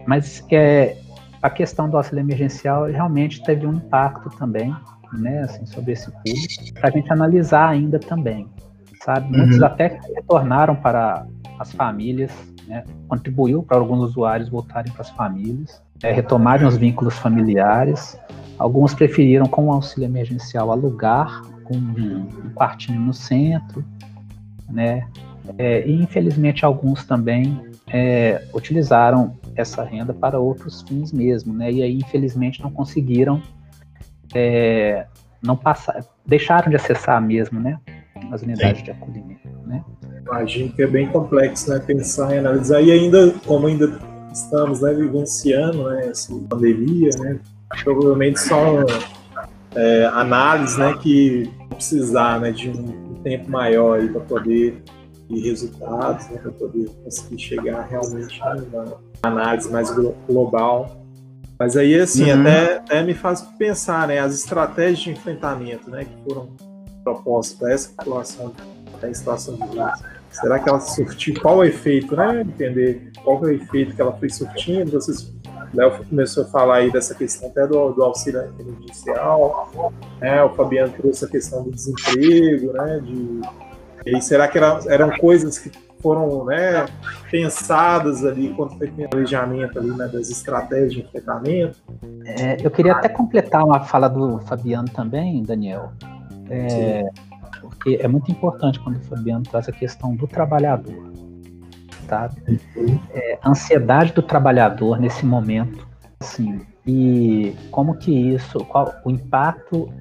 mas 0.08 0.44
é, 0.52 0.98
a 1.42 1.50
questão 1.50 1.90
do 1.90 1.98
auxílio 1.98 2.22
emergencial 2.22 2.86
realmente 2.86 3.44
teve 3.44 3.68
um 3.68 3.74
impacto 3.74 4.30
também, 4.38 4.74
né, 5.14 5.42
assim, 5.42 5.66
sobre 5.66 5.92
esse 5.92 6.10
público, 6.10 6.74
para 6.74 6.90
a 6.90 6.92
gente 6.92 7.12
analisar 7.12 7.70
ainda 7.70 8.00
também, 8.00 8.48
sabe? 9.04 9.28
Uhum. 9.32 9.40
Muitos 9.40 9.62
até 9.62 10.00
retornaram 10.16 10.76
para 10.76 11.28
as 11.60 11.74
famílias, 11.74 12.32
né, 12.68 12.84
contribuiu 13.08 13.62
para 13.62 13.78
alguns 13.78 14.10
usuários 14.10 14.50
voltarem 14.50 14.92
para 14.92 15.02
as 15.02 15.10
famílias, 15.10 15.82
é, 16.02 16.12
retomarem 16.12 16.66
os 16.66 16.78
vínculos 16.78 17.18
familiares. 17.18 18.18
Alguns 18.58 18.94
preferiram, 18.94 19.46
com 19.46 19.68
o 19.68 19.72
auxílio 19.72 20.08
emergencial, 20.08 20.72
alugar 20.72 21.42
um, 21.70 21.78
um 21.78 22.50
quartinho 22.54 23.00
no 23.00 23.14
centro, 23.14 23.84
né? 24.70 25.08
É, 25.58 25.88
e 25.88 26.02
infelizmente 26.02 26.66
alguns 26.66 27.06
também 27.06 27.62
é, 27.88 28.44
utilizaram 28.54 29.36
essa 29.58 29.84
renda 29.84 30.14
para 30.14 30.40
outros 30.40 30.82
fins 30.84 31.12
mesmo, 31.12 31.54
né? 31.54 31.72
E 31.72 31.84
aí, 31.84 31.98
infelizmente, 31.98 32.62
não 32.62 32.72
conseguiram, 32.72 33.42
é, 34.34 35.06
não 35.42 35.56
passar, 35.56 36.04
deixaram 36.26 36.70
de 36.70 36.76
acessar 36.76 37.22
mesmo, 37.22 37.60
né? 37.60 37.80
As 38.32 38.42
unidades 38.42 38.80
Sim. 38.80 38.86
de 38.86 38.92
acolhimento, 38.92 39.48
né? 39.66 39.84
Imagino 40.22 40.72
que 40.74 40.82
é 40.82 40.88
bem 40.88 41.08
complexo, 41.08 41.70
né? 41.70 41.80
Pensar 41.80 42.36
e 42.36 42.40
analisar. 42.40 42.82
E 42.82 42.92
ainda, 42.92 43.32
como 43.46 43.68
ainda 43.68 44.00
estamos 44.32 44.82
né, 44.82 44.94
vivenciando 44.94 45.90
né, 45.90 46.08
essa 46.08 46.34
pandemia, 46.50 47.10
né? 47.20 47.40
Provavelmente 47.84 48.40
são 48.40 48.86
é, 49.76 50.06
análises 50.06 50.78
né, 50.78 50.94
que 51.02 51.52
precisar 51.70 52.40
né, 52.40 52.52
de 52.52 52.70
um 52.70 53.16
tempo 53.24 53.50
maior 53.50 54.06
para 54.10 54.22
poder 54.22 54.82
e 55.30 55.42
resultados, 55.42 56.30
né, 56.30 56.40
para 56.42 56.52
poder 56.52 56.90
conseguir 57.04 57.40
chegar 57.40 57.82
realmente 57.82 58.40
numa 58.40 58.98
análise 59.24 59.70
mais 59.70 59.90
global. 60.28 60.98
Mas 61.60 61.76
aí, 61.76 62.00
assim, 62.00 62.32
uhum. 62.32 62.42
até, 62.42 62.78
até 62.78 63.04
me 63.04 63.14
faz 63.14 63.42
pensar, 63.58 64.08
né, 64.08 64.20
as 64.20 64.36
estratégias 64.36 65.00
de 65.00 65.12
enfrentamento, 65.12 65.90
né, 65.90 66.06
que 66.06 66.24
foram 66.24 66.50
propostas 67.04 67.58
para 67.58 67.74
essa 67.74 67.90
população 67.90 68.54
em 69.04 69.14
situação 69.14 69.56
de 69.56 69.62
crise. 69.68 70.04
Será 70.32 70.60
que 70.60 70.70
ela 70.70 70.80
surtiu? 70.80 71.40
Qual 71.42 71.58
o 71.58 71.64
efeito, 71.64 72.16
né? 72.16 72.42
Entender 72.42 73.12
qual 73.24 73.38
é 73.44 73.48
o 73.48 73.50
efeito 73.52 73.96
que 73.96 74.02
ela 74.02 74.12
foi 74.14 74.30
surtindo. 74.30 74.92
Vocês, 74.92 75.34
Léo 75.74 76.04
começou 76.06 76.44
a 76.44 76.48
falar 76.48 76.78
aí 76.78 76.92
dessa 76.92 77.16
questão 77.16 77.50
até 77.50 77.66
do, 77.66 77.92
do 77.92 78.04
auxílio 78.04 78.42
emergencial, 78.60 79.94
né? 80.20 80.44
O 80.44 80.50
Fabiano 80.50 80.94
trouxe 80.94 81.26
a 81.26 81.28
questão 81.28 81.64
do 81.64 81.72
desemprego, 81.72 82.74
né? 82.74 83.00
De 83.00 83.42
e 84.06 84.22
será 84.22 84.48
que 84.48 84.58
eram, 84.58 84.80
eram 84.88 85.18
coisas 85.18 85.60
que 85.60 85.70
foram 86.02 86.46
né, 86.46 86.86
pensadas 87.30 88.26
ali 88.26 88.54
quando 88.54 88.78
foi 88.78 88.88
o 88.88 89.10
planejamento 89.10 89.80
ali, 89.80 89.90
né, 89.90 90.08
das 90.08 90.30
estratégias 90.30 90.94
de 90.94 91.02
enfrentamento? 91.02 91.78
É, 92.26 92.58
eu 92.66 92.72
queria 92.72 92.94
até 92.94 93.10
completar 93.10 93.64
uma 93.64 93.82
fala 93.82 94.08
do 94.08 94.40
Fabiano 94.40 94.90
também, 94.90 95.44
Daniel. 95.44 95.92
É, 96.50 97.04
porque 97.62 98.00
é 98.02 98.08
muito 98.08 98.32
importante 98.32 98.80
quando 98.80 98.98
o 98.98 99.02
Fabiano 99.02 99.44
traz 99.44 99.68
a 99.68 99.72
questão 99.72 100.16
do 100.16 100.28
trabalhador. 100.28 101.12
Sabe? 102.08 102.62
É, 103.14 103.38
a 103.42 103.50
ansiedade 103.50 104.14
do 104.14 104.22
trabalhador 104.22 104.98
nesse 105.00 105.26
momento, 105.26 105.86
assim, 106.20 106.62
e 106.88 107.54
como 107.70 107.96
que 107.96 108.12
isso, 108.12 108.60
qual 108.60 108.96
o 109.04 109.12
impacto 109.12 109.94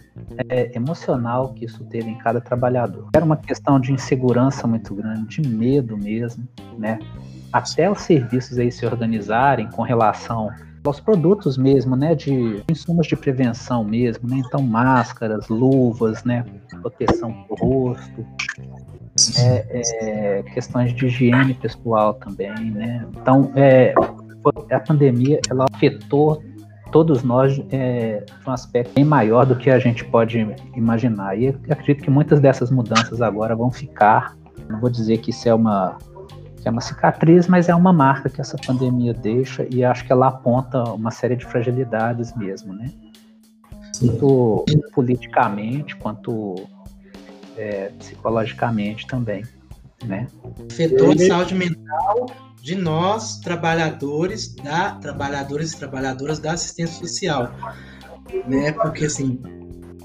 é, 0.49 0.71
emocional 0.77 1.53
que 1.53 1.65
isso 1.65 1.85
teve 1.87 2.09
em 2.09 2.19
cada 2.19 2.41
trabalhador. 2.41 3.09
Era 3.13 3.25
uma 3.25 3.37
questão 3.37 3.81
de 3.81 3.93
insegurança 3.93 4.69
muito 4.69 4.95
grande, 4.95 5.43
de 5.43 5.49
medo 5.49 5.99
mesmo, 5.99 6.47
né? 6.79 7.01
Até 7.53 7.91
os 7.91 8.03
serviços 8.03 8.57
aí 8.59 8.71
se 8.71 8.87
organizarem 8.87 9.69
com 9.71 9.83
relação 9.83 10.49
aos 10.85 11.01
produtos 11.01 11.59
mesmo, 11.59 11.97
né, 11.97 12.15
de 12.15 12.63
insumos 12.71 13.09
de 13.09 13.17
prevenção 13.17 13.83
mesmo, 13.83 14.29
né, 14.29 14.41
então 14.47 14.63
máscaras, 14.63 15.49
luvas, 15.49 16.23
né, 16.23 16.45
proteção 16.81 17.33
para 17.33 17.55
o 17.55 17.57
rosto, 17.57 18.25
é, 19.37 19.67
é, 19.71 20.43
questões 20.55 20.95
de 20.95 21.07
higiene 21.07 21.55
pessoal 21.55 22.15
também, 22.15 22.71
né, 22.71 23.05
então 23.11 23.51
é, 23.57 23.93
a 24.71 24.79
pandemia 24.79 25.41
ela 25.51 25.67
afetou 25.73 26.41
todos 26.91 27.23
nós 27.23 27.61
é, 27.71 28.25
um 28.47 28.51
aspecto 28.51 28.95
bem 28.95 29.05
maior 29.05 29.45
do 29.45 29.57
que 29.57 29.71
a 29.71 29.79
gente 29.79 30.05
pode 30.05 30.47
imaginar. 30.75 31.39
E 31.39 31.49
acredito 31.49 32.03
que 32.03 32.11
muitas 32.11 32.41
dessas 32.41 32.71
mudanças 32.71 33.21
agora 33.21 33.55
vão 33.55 33.71
ficar. 33.71 34.37
Não 34.69 34.81
vou 34.81 34.91
dizer 34.91 35.19
que 35.19 35.31
isso 35.31 35.49
é 35.49 35.55
uma, 35.55 35.99
é 36.65 36.71
uma 36.71 36.81
cicatriz, 36.81 37.47
mas 37.49 37.69
é 37.69 37.75
uma 37.75 37.93
marca 37.93 38.29
que 38.29 38.41
essa 38.41 38.57
pandemia 38.57 39.15
deixa 39.15 39.67
e 39.71 39.85
acho 39.85 40.05
que 40.05 40.13
ela 40.13 40.29
aponta 40.29 40.83
uma 40.91 41.11
série 41.11 41.37
de 41.37 41.45
fragilidades 41.45 42.35
mesmo, 42.37 42.73
né? 42.73 42.91
Tanto 43.99 44.65
politicamente 44.95 45.97
quanto 45.97 46.57
é, 47.57 47.91
psicologicamente 47.99 49.07
também, 49.07 49.45
né? 50.05 50.27
Afetou 50.71 51.13
a 51.13 51.19
saúde 51.19 51.55
mental 51.55 52.27
de 52.67 52.75
nós, 52.75 53.39
trabalhadores 53.39 54.53
da 54.57 54.97
trabalhadores 54.97 55.71
e 55.73 55.77
trabalhadoras 55.77 56.41
da 56.41 56.51
assistência 56.55 56.99
social, 56.99 57.55
né? 58.49 58.73
Porque 58.73 59.05
assim 59.05 59.41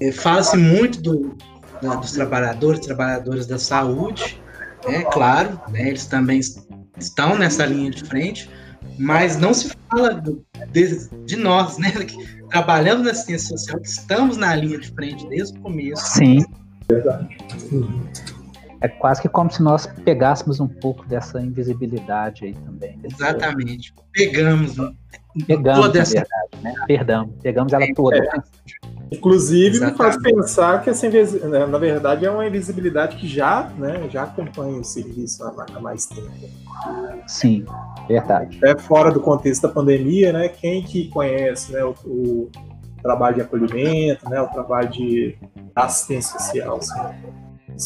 é, 0.00 0.12
fala-se 0.12 0.56
muito 0.56 1.02
do, 1.02 1.36
da, 1.82 1.96
dos 1.96 2.12
trabalhadores, 2.12 2.78
trabalhadoras 2.86 3.48
da 3.48 3.58
saúde, 3.58 4.40
né? 4.86 5.02
Claro, 5.12 5.60
né? 5.70 5.88
Eles 5.88 6.06
também 6.06 6.38
estão 6.96 7.36
nessa 7.36 7.66
linha 7.66 7.90
de 7.90 8.04
frente, 8.04 8.48
mas 8.96 9.36
não 9.36 9.52
se 9.52 9.72
fala 9.90 10.14
do, 10.14 10.46
de, 10.70 11.08
de, 11.26 11.34
nós, 11.34 11.78
né? 11.78 11.90
Que 11.90 12.16
trabalhamos 12.48 13.04
na 13.04 13.10
assistência 13.10 13.58
social, 13.58 13.80
que 13.80 13.88
estamos 13.88 14.36
na 14.36 14.54
linha 14.54 14.78
de 14.78 14.88
frente 14.92 15.28
desde 15.28 15.58
o 15.58 15.62
começo. 15.62 16.12
Sim. 16.12 16.44
Verdade. 16.88 17.36
É 18.82 18.88
quase 18.88 19.22
que 19.22 19.28
como 19.28 19.48
se 19.50 19.62
nós 19.62 19.86
pegássemos 20.04 20.58
um 20.58 20.66
pouco 20.66 21.06
dessa 21.06 21.40
invisibilidade 21.40 22.44
aí 22.44 22.54
também. 22.54 22.98
Exatamente. 23.04 23.94
Pegamos. 24.12 24.74
Pegamos, 25.46 25.86
toda 25.86 26.00
essa... 26.00 26.14
verdade, 26.14 26.62
né? 26.62 26.74
Perdão, 26.86 27.28
pegamos 27.40 27.72
ela 27.72 27.86
toda. 27.94 28.18
É. 28.18 28.30
Inclusive, 29.12 29.76
Exatamente. 29.76 29.92
me 29.92 29.98
faz 29.98 30.16
pensar 30.20 30.82
que 30.82 30.90
essa 30.90 31.08
né, 31.08 31.64
na 31.66 31.78
verdade 31.78 32.26
é 32.26 32.30
uma 32.30 32.46
invisibilidade 32.46 33.16
que 33.16 33.28
já, 33.28 33.70
né, 33.78 34.08
já 34.10 34.24
acompanha 34.24 34.80
o 34.80 34.84
serviço 34.84 35.44
há 35.44 35.80
mais 35.80 36.06
tempo. 36.06 36.30
Sim, 37.28 37.64
verdade. 38.08 38.58
É 38.64 38.76
fora 38.76 39.12
do 39.12 39.20
contexto 39.20 39.62
da 39.62 39.68
pandemia, 39.68 40.32
né? 40.32 40.48
Quem 40.48 40.82
que 40.82 41.08
conhece 41.08 41.72
né, 41.72 41.84
o, 41.84 41.94
o 42.04 42.50
trabalho 43.02 43.36
de 43.36 43.42
acolhimento, 43.42 44.28
né, 44.28 44.40
o 44.40 44.48
trabalho 44.48 44.88
de 44.88 45.36
assistência 45.74 46.38
social. 46.38 46.78
Assim. 46.78 47.00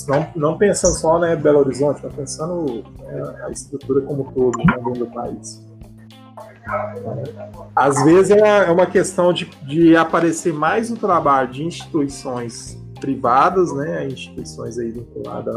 Não, 0.09 0.27
não 0.35 0.59
pensando 0.59 0.95
só 0.95 1.19
né, 1.19 1.37
Belo 1.37 1.61
Horizonte, 1.61 2.01
mas 2.03 2.15
pensando 2.15 2.85
né, 2.99 3.45
a 3.45 3.51
estrutura 3.51 4.01
como 4.03 4.23
um 4.23 4.33
todo 4.33 4.59
né, 4.59 4.75
dentro 4.77 5.05
do 5.05 5.07
país. 5.07 5.65
Às 7.75 8.03
vezes 8.05 8.31
é, 8.31 8.69
é 8.69 8.71
uma 8.71 8.87
questão 8.87 9.33
de, 9.33 9.47
de 9.67 9.97
aparecer 9.97 10.53
mais 10.53 10.91
o 10.91 10.97
trabalho 10.97 11.49
de 11.49 11.65
instituições 11.65 12.77
privadas, 13.01 13.73
né, 13.73 14.07
instituições 14.07 14.79
aí 14.79 14.91
vinculadas 14.91 15.55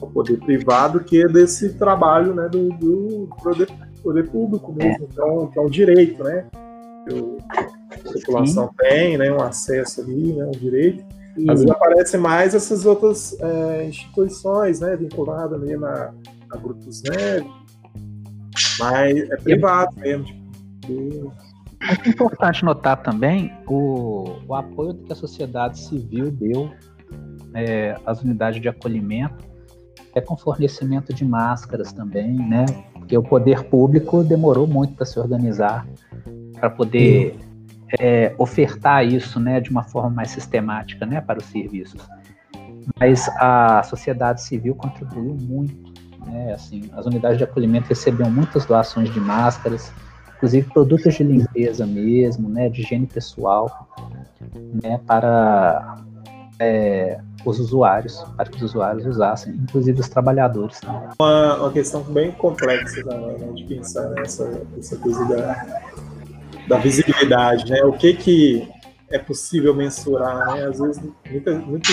ao 0.00 0.08
poder 0.08 0.38
privado, 0.40 1.00
que 1.00 1.26
desse 1.28 1.74
trabalho 1.74 2.34
né, 2.34 2.48
do, 2.48 2.68
do 2.70 3.28
poder, 3.42 3.68
poder, 4.02 4.28
público 4.28 4.72
mesmo, 4.72 5.08
então, 5.10 5.46
que 5.46 5.58
é 5.58 5.62
um 5.62 5.70
direito, 5.70 6.22
né, 6.22 6.44
que 7.08 7.36
a 7.94 8.12
população 8.12 8.68
Sim. 8.68 8.74
tem, 8.78 9.18
né, 9.18 9.32
um 9.32 9.40
acesso 9.40 10.02
ali, 10.02 10.32
né, 10.34 10.44
um 10.44 10.50
direito. 10.50 11.04
Às 11.36 11.60
vezes 11.60 11.70
aparece 11.70 12.18
mais 12.18 12.54
essas 12.54 12.84
outras 12.84 13.36
é, 13.40 13.86
instituições, 13.86 14.80
né, 14.80 14.96
vinculadas 14.96 15.60
ali 15.60 15.76
na, 15.76 16.12
a 16.50 16.56
grupos 16.56 17.02
né, 17.02 17.40
mas 18.78 19.30
é 19.30 19.36
privado 19.36 19.96
mesmo, 19.96 20.26
tipo, 20.26 21.32
é 21.88 22.08
importante 22.08 22.64
notar 22.64 23.02
também 23.02 23.52
o, 23.66 24.36
o 24.46 24.54
apoio 24.54 24.94
que 24.94 25.12
a 25.12 25.16
sociedade 25.16 25.80
civil 25.80 26.30
deu 26.30 26.70
é, 27.54 27.96
às 28.06 28.22
unidades 28.22 28.60
de 28.60 28.68
acolhimento, 28.68 29.44
é 30.14 30.20
com 30.20 30.36
fornecimento 30.36 31.12
de 31.12 31.24
máscaras 31.24 31.92
também, 31.92 32.34
né? 32.34 32.66
Porque 32.92 33.16
o 33.16 33.22
poder 33.22 33.64
público 33.64 34.22
demorou 34.22 34.66
muito 34.66 34.94
para 34.94 35.06
se 35.06 35.18
organizar, 35.18 35.86
para 36.54 36.70
poder 36.70 37.36
é, 37.98 38.34
ofertar 38.38 39.04
isso, 39.06 39.38
né, 39.38 39.60
de 39.60 39.70
uma 39.70 39.82
forma 39.82 40.10
mais 40.10 40.30
sistemática, 40.30 41.06
né, 41.06 41.20
para 41.20 41.38
os 41.38 41.44
serviços. 41.46 42.00
Mas 42.98 43.28
a 43.36 43.82
sociedade 43.84 44.42
civil 44.42 44.74
contribuiu 44.74 45.36
muito, 45.40 45.92
né? 46.26 46.52
Assim, 46.52 46.90
as 46.96 47.06
unidades 47.06 47.38
de 47.38 47.44
acolhimento 47.44 47.88
recebiam 47.88 48.30
muitas 48.30 48.66
doações 48.66 49.12
de 49.12 49.20
máscaras 49.20 49.92
inclusive 50.42 50.68
produtos 50.70 51.14
de 51.14 51.22
limpeza 51.22 51.86
mesmo, 51.86 52.48
né, 52.48 52.68
de 52.68 52.80
higiene 52.80 53.06
pessoal, 53.06 53.88
né, 54.82 55.00
para 55.06 55.98
é, 56.58 57.20
os 57.44 57.60
usuários, 57.60 58.24
para 58.36 58.50
que 58.50 58.56
os 58.56 58.62
usuários 58.62 59.06
usassem, 59.06 59.54
inclusive 59.54 60.00
os 60.00 60.08
trabalhadores 60.08 60.80
também. 60.80 61.10
Uma, 61.20 61.56
uma 61.58 61.72
questão 61.72 62.02
bem 62.02 62.32
complexa 62.32 63.04
né, 63.04 63.52
de 63.54 63.64
pensar 63.64 64.08
nessa 64.10 64.62
essa 64.76 64.96
coisa 64.96 65.24
da, 65.26 65.80
da 66.72 66.78
visibilidade, 66.78 67.70
né? 67.70 67.82
O 67.84 67.92
que 67.92 68.14
que 68.14 68.68
é 69.10 69.18
possível 69.18 69.74
mensurar, 69.74 70.54
né? 70.54 70.64
Às 70.64 70.78
vezes 70.78 71.02
muita, 71.30 71.54
muito, 71.58 71.90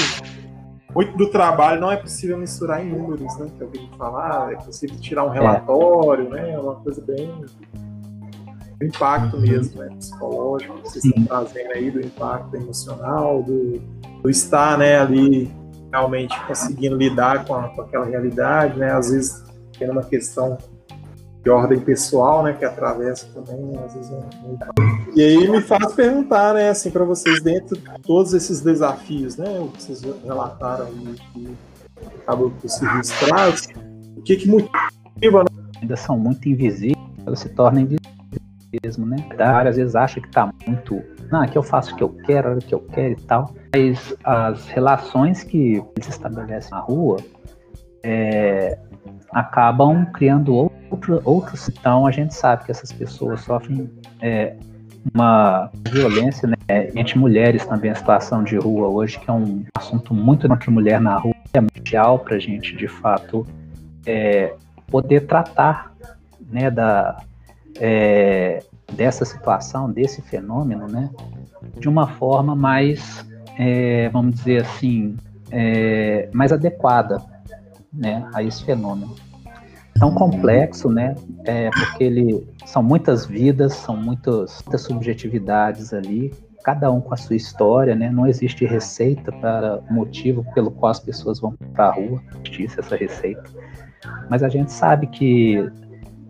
muito 0.96 1.18
do 1.18 1.30
trabalho 1.30 1.82
não 1.82 1.92
é 1.92 1.98
possível 1.98 2.38
mensurar 2.38 2.82
em 2.82 2.90
números, 2.90 3.38
né? 3.38 3.52
Que 3.58 3.64
alguém 3.64 3.90
falar, 3.98 4.48
ah, 4.48 4.52
é 4.54 4.56
possível 4.56 4.98
tirar 5.02 5.26
um 5.26 5.32
é. 5.32 5.34
relatório, 5.34 6.28
é. 6.28 6.30
né? 6.30 6.52
É 6.52 6.60
uma 6.60 6.76
coisa 6.76 7.02
bem 7.02 7.28
do 8.80 8.86
impacto 8.86 9.36
uhum. 9.36 9.42
mesmo, 9.42 9.82
né, 9.82 9.90
psicológico, 9.98 10.76
que 10.76 10.90
vocês 10.90 11.04
estão 11.04 11.26
trazendo 11.26 11.72
aí, 11.74 11.92
do 11.92 12.00
impacto 12.00 12.56
emocional, 12.56 13.44
do, 13.44 13.78
do 14.24 14.30
estar, 14.30 14.78
né, 14.78 14.98
ali 14.98 15.52
realmente 15.92 16.40
conseguindo 16.46 16.96
lidar 16.96 17.44
com, 17.44 17.56
a, 17.56 17.68
com, 17.68 17.82
aquela 17.82 18.06
realidade, 18.06 18.80
né, 18.80 18.94
às 18.94 19.12
vezes 19.12 19.44
tendo 19.78 19.92
uma 19.92 20.04
questão 20.04 20.58
de 21.44 21.50
ordem 21.50 21.80
pessoal, 21.80 22.44
né, 22.44 22.54
que 22.54 22.66
atravessa 22.66 23.28
também, 23.34 23.64
né, 23.66 23.82
às 23.86 23.94
vezes 23.94 24.12
é 24.12 24.20
E 25.16 25.22
aí 25.22 25.48
me 25.48 25.62
faz 25.62 25.94
perguntar, 25.94 26.54
né, 26.54 26.70
assim, 26.70 26.92
para 26.92 27.06
vocês, 27.06 27.42
dentro 27.42 27.78
de 27.78 28.02
todos 28.02 28.34
esses 28.34 28.62
desafios, 28.62 29.38
né, 29.38 29.60
o 29.60 29.70
que 29.70 29.82
vocês 29.82 30.02
relataram 30.24 30.86
aí, 30.86 31.16
que 31.34 31.58
acabou 32.22 32.52
que 32.52 32.66
o 32.66 32.70
serviço 32.70 33.14
o 34.18 34.22
que 34.22 34.36
que 34.36 34.50
motiva, 34.50 35.44
né? 35.44 35.50
Ainda 35.82 35.96
são 35.96 36.18
muito 36.20 36.48
invisíveis, 36.48 36.98
elas 37.26 37.40
se 37.40 37.50
tornam 37.50 37.82
invisíveis 37.82 38.10
mesmo, 38.84 39.06
né? 39.06 39.18
Às 39.40 39.78
vezes 39.78 39.96
acha 39.96 40.20
que 40.20 40.30
tá 40.30 40.52
muito. 40.68 41.02
Não, 41.32 41.42
aqui 41.42 41.58
eu 41.58 41.64
faço 41.64 41.94
o 41.94 41.98
que 41.98 42.04
eu 42.04 42.10
quero, 42.10 42.58
o 42.58 42.60
que 42.60 42.74
eu 42.74 42.80
quero 42.80 43.14
e 43.14 43.24
tal. 43.24 43.54
Mas 43.74 44.14
as 44.24 44.68
relações 44.68 45.44
que 45.44 45.84
eles 45.96 46.10
estabelecem 46.10 46.72
na 46.72 46.80
rua 46.80 47.18
é, 48.04 48.78
acabam 49.32 50.06
criando 50.14 50.69
outro, 51.12 51.22
outros. 51.30 51.70
Então 51.70 52.06
a 52.06 52.12
gente 52.12 52.34
sabe 52.34 52.66
que 52.66 52.72
essas 52.72 52.92
pessoas 52.92 53.42
sofrem 53.42 53.90
é, 54.22 54.56
uma 55.14 55.70
violência 55.90 56.48
né, 56.48 56.56
entre 56.96 57.18
mulheres 57.18 57.66
também, 57.66 57.92
a 57.92 57.96
situação 57.96 58.44
de 58.44 58.58
rua 58.58 58.88
hoje, 58.88 59.20
que 59.20 59.30
é 59.30 59.34
um 59.34 59.64
assunto 59.76 60.14
muito 60.14 60.52
entre 60.52 60.70
mulher 60.70 61.00
na 61.00 61.18
rua, 61.18 61.36
é 61.54 61.62
mundial 61.62 62.20
para 62.20 62.36
a 62.36 62.40
gente, 62.40 62.76
de 62.76 62.88
fato, 62.88 63.46
é, 64.06 64.54
poder 64.88 65.26
tratar 65.26 65.94
né, 66.50 66.70
da, 66.70 67.22
é, 67.80 68.64
dessa 68.92 69.26
situação, 69.26 69.92
desse 69.92 70.22
fenômeno, 70.22 70.88
né, 70.88 71.10
de 71.80 71.88
uma 71.90 72.08
forma 72.08 72.56
mais, 72.56 73.26
é, 73.58 74.10
vamos 74.10 74.36
dizer 74.36 74.62
assim, 74.62 75.18
é, 75.52 76.30
mais 76.34 76.52
adequada, 76.52 77.22
né, 77.92 78.30
a 78.34 78.44
esse 78.44 78.64
fenômeno. 78.64 79.16
Tão 80.00 80.14
complexo, 80.14 80.90
né, 80.90 81.16
é, 81.46 81.70
porque 81.70 82.04
ele 82.04 82.48
são 82.66 82.82
muitas 82.82 83.26
vidas, 83.26 83.74
são 83.74 83.98
muitas, 83.98 84.64
subjetividades 84.78 85.94
ali, 85.94 86.34
cada 86.64 86.92
um 86.92 87.02
com 87.02 87.14
a 87.14 87.18
sua 87.18 87.36
história, 87.36 87.96
né? 87.96 88.10
Não 88.12 88.28
existe 88.28 88.66
receita 88.66 89.32
para 89.32 89.80
o 89.90 89.94
motivo 89.94 90.46
pelo 90.54 90.70
qual 90.72 90.92
as 90.92 91.00
pessoas 91.00 91.40
vão 91.40 91.54
para 91.74 91.88
a 91.88 91.92
rua, 91.92 92.22
existe 92.46 92.80
essa 92.80 92.96
receita. 92.96 93.44
Mas 94.30 94.44
a 94.44 94.50
gente 94.50 94.72
sabe 94.72 95.08
que 95.08 95.70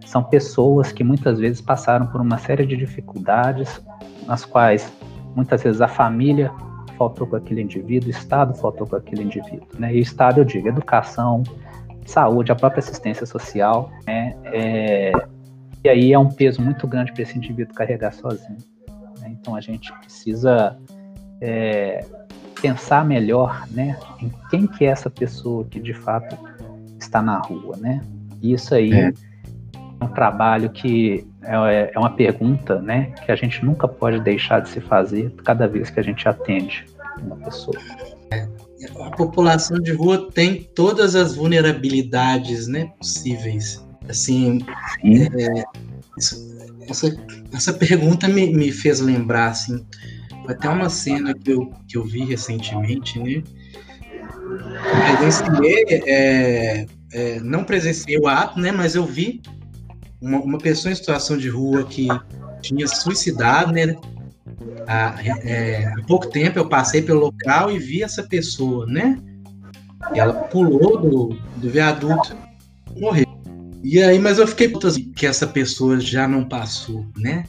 são 0.05 0.23
pessoas 0.23 0.91
que 0.91 1.03
muitas 1.03 1.39
vezes 1.39 1.61
passaram 1.61 2.07
por 2.07 2.21
uma 2.21 2.37
série 2.37 2.65
de 2.65 2.75
dificuldades, 2.77 3.81
nas 4.25 4.45
quais 4.45 4.91
muitas 5.35 5.63
vezes 5.63 5.81
a 5.81 5.87
família 5.87 6.51
faltou 6.97 7.27
com 7.27 7.35
aquele 7.35 7.61
indivíduo, 7.61 8.07
o 8.07 8.11
Estado 8.11 8.53
faltou 8.55 8.85
com 8.87 8.95
aquele 8.95 9.23
indivíduo. 9.23 9.67
Né? 9.77 9.95
E 9.95 9.99
o 9.99 10.01
Estado, 10.01 10.41
eu 10.41 10.45
digo, 10.45 10.67
educação, 10.67 11.43
saúde, 12.09 12.51
a 12.51 12.55
própria 12.55 12.79
assistência 12.79 13.25
social. 13.25 13.91
Né? 14.05 14.35
É, 14.45 15.11
e 15.83 15.89
aí 15.89 16.13
é 16.13 16.19
um 16.19 16.29
peso 16.29 16.61
muito 16.61 16.85
grande 16.87 17.11
para 17.11 17.23
esse 17.23 17.37
indivíduo 17.37 17.73
carregar 17.73 18.13
sozinho. 18.13 18.57
Né? 19.19 19.35
Então 19.39 19.55
a 19.55 19.61
gente 19.61 19.91
precisa 19.93 20.77
é, 21.41 22.03
pensar 22.61 23.05
melhor 23.05 23.65
né, 23.71 23.97
em 24.21 24.31
quem 24.49 24.67
que 24.67 24.85
é 24.85 24.89
essa 24.89 25.09
pessoa 25.09 25.65
que 25.65 25.79
de 25.79 25.93
fato 25.93 26.37
está 26.99 27.21
na 27.21 27.37
rua. 27.37 27.77
Né? 27.77 28.01
Isso 28.41 28.75
aí. 28.75 28.91
É 28.93 29.13
um 30.01 30.07
trabalho 30.07 30.69
que 30.69 31.27
é, 31.43 31.91
é 31.93 31.99
uma 31.99 32.11
pergunta, 32.11 32.81
né, 32.81 33.11
que 33.25 33.31
a 33.31 33.35
gente 33.35 33.63
nunca 33.65 33.87
pode 33.87 34.19
deixar 34.21 34.61
de 34.61 34.69
se 34.69 34.79
fazer 34.79 35.29
cada 35.43 35.67
vez 35.67 35.89
que 35.89 35.99
a 35.99 36.03
gente 36.03 36.27
atende 36.27 36.85
uma 37.21 37.35
pessoa. 37.35 37.77
A 39.01 39.11
população 39.11 39.79
de 39.79 39.91
rua 39.91 40.29
tem 40.31 40.63
todas 40.75 41.15
as 41.15 41.35
vulnerabilidades, 41.35 42.67
né, 42.67 42.91
possíveis. 42.97 43.83
Assim, 44.07 44.59
é, 45.03 45.63
essa, 46.89 47.15
essa 47.53 47.73
pergunta 47.73 48.27
me, 48.27 48.51
me 48.53 48.71
fez 48.71 48.99
lembrar, 48.99 49.49
assim, 49.49 49.85
até 50.47 50.67
uma 50.67 50.89
cena 50.89 51.33
que 51.33 51.51
eu, 51.51 51.71
que 51.87 51.97
eu 51.97 52.03
vi 52.03 52.25
recentemente, 52.25 53.19
né? 53.19 53.43
Presenciei, 55.17 55.85
é, 56.07 56.85
é, 57.13 57.39
não 57.41 57.63
presenciei 57.63 58.17
o 58.17 58.27
ato, 58.27 58.59
né? 58.59 58.71
Mas 58.71 58.95
eu 58.95 59.05
vi 59.05 59.41
uma, 60.19 60.39
uma 60.39 60.57
pessoa 60.57 60.91
em 60.91 60.95
situação 60.95 61.37
de 61.37 61.49
rua 61.49 61.83
que 61.85 62.07
tinha 62.61 62.87
suicidado, 62.87 63.71
né? 63.71 63.95
Há, 64.87 65.15
é, 65.43 65.85
há, 65.85 66.01
pouco 66.07 66.27
tempo 66.27 66.59
eu 66.59 66.67
passei 66.67 67.01
pelo 67.01 67.19
local 67.19 67.71
e 67.71 67.79
vi 67.79 68.03
essa 68.03 68.23
pessoa, 68.23 68.85
né? 68.85 69.17
Ela 70.13 70.33
pulou 70.33 70.99
do, 70.99 71.37
do 71.57 71.69
viaduto 71.69 72.35
e 72.95 72.99
morreu. 72.99 73.27
E 73.83 74.01
aí, 74.01 74.19
mas 74.19 74.37
eu 74.37 74.47
fiquei 74.47 74.71
que 75.15 75.25
essa 75.25 75.47
pessoa 75.47 75.99
já 75.99 76.27
não 76.27 76.47
passou, 76.47 77.05
né? 77.17 77.45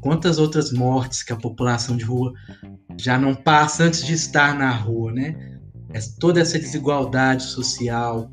Quantas 0.00 0.38
outras 0.38 0.72
mortes 0.72 1.22
que 1.22 1.32
a 1.32 1.36
população 1.36 1.96
de 1.96 2.04
rua 2.04 2.32
já 2.98 3.18
não 3.18 3.34
passa 3.34 3.84
antes 3.84 4.04
de 4.04 4.14
estar 4.14 4.56
na 4.56 4.70
rua, 4.70 5.12
né? 5.12 5.58
Toda 6.20 6.40
essa 6.40 6.58
desigualdade 6.58 7.42
social, 7.44 8.30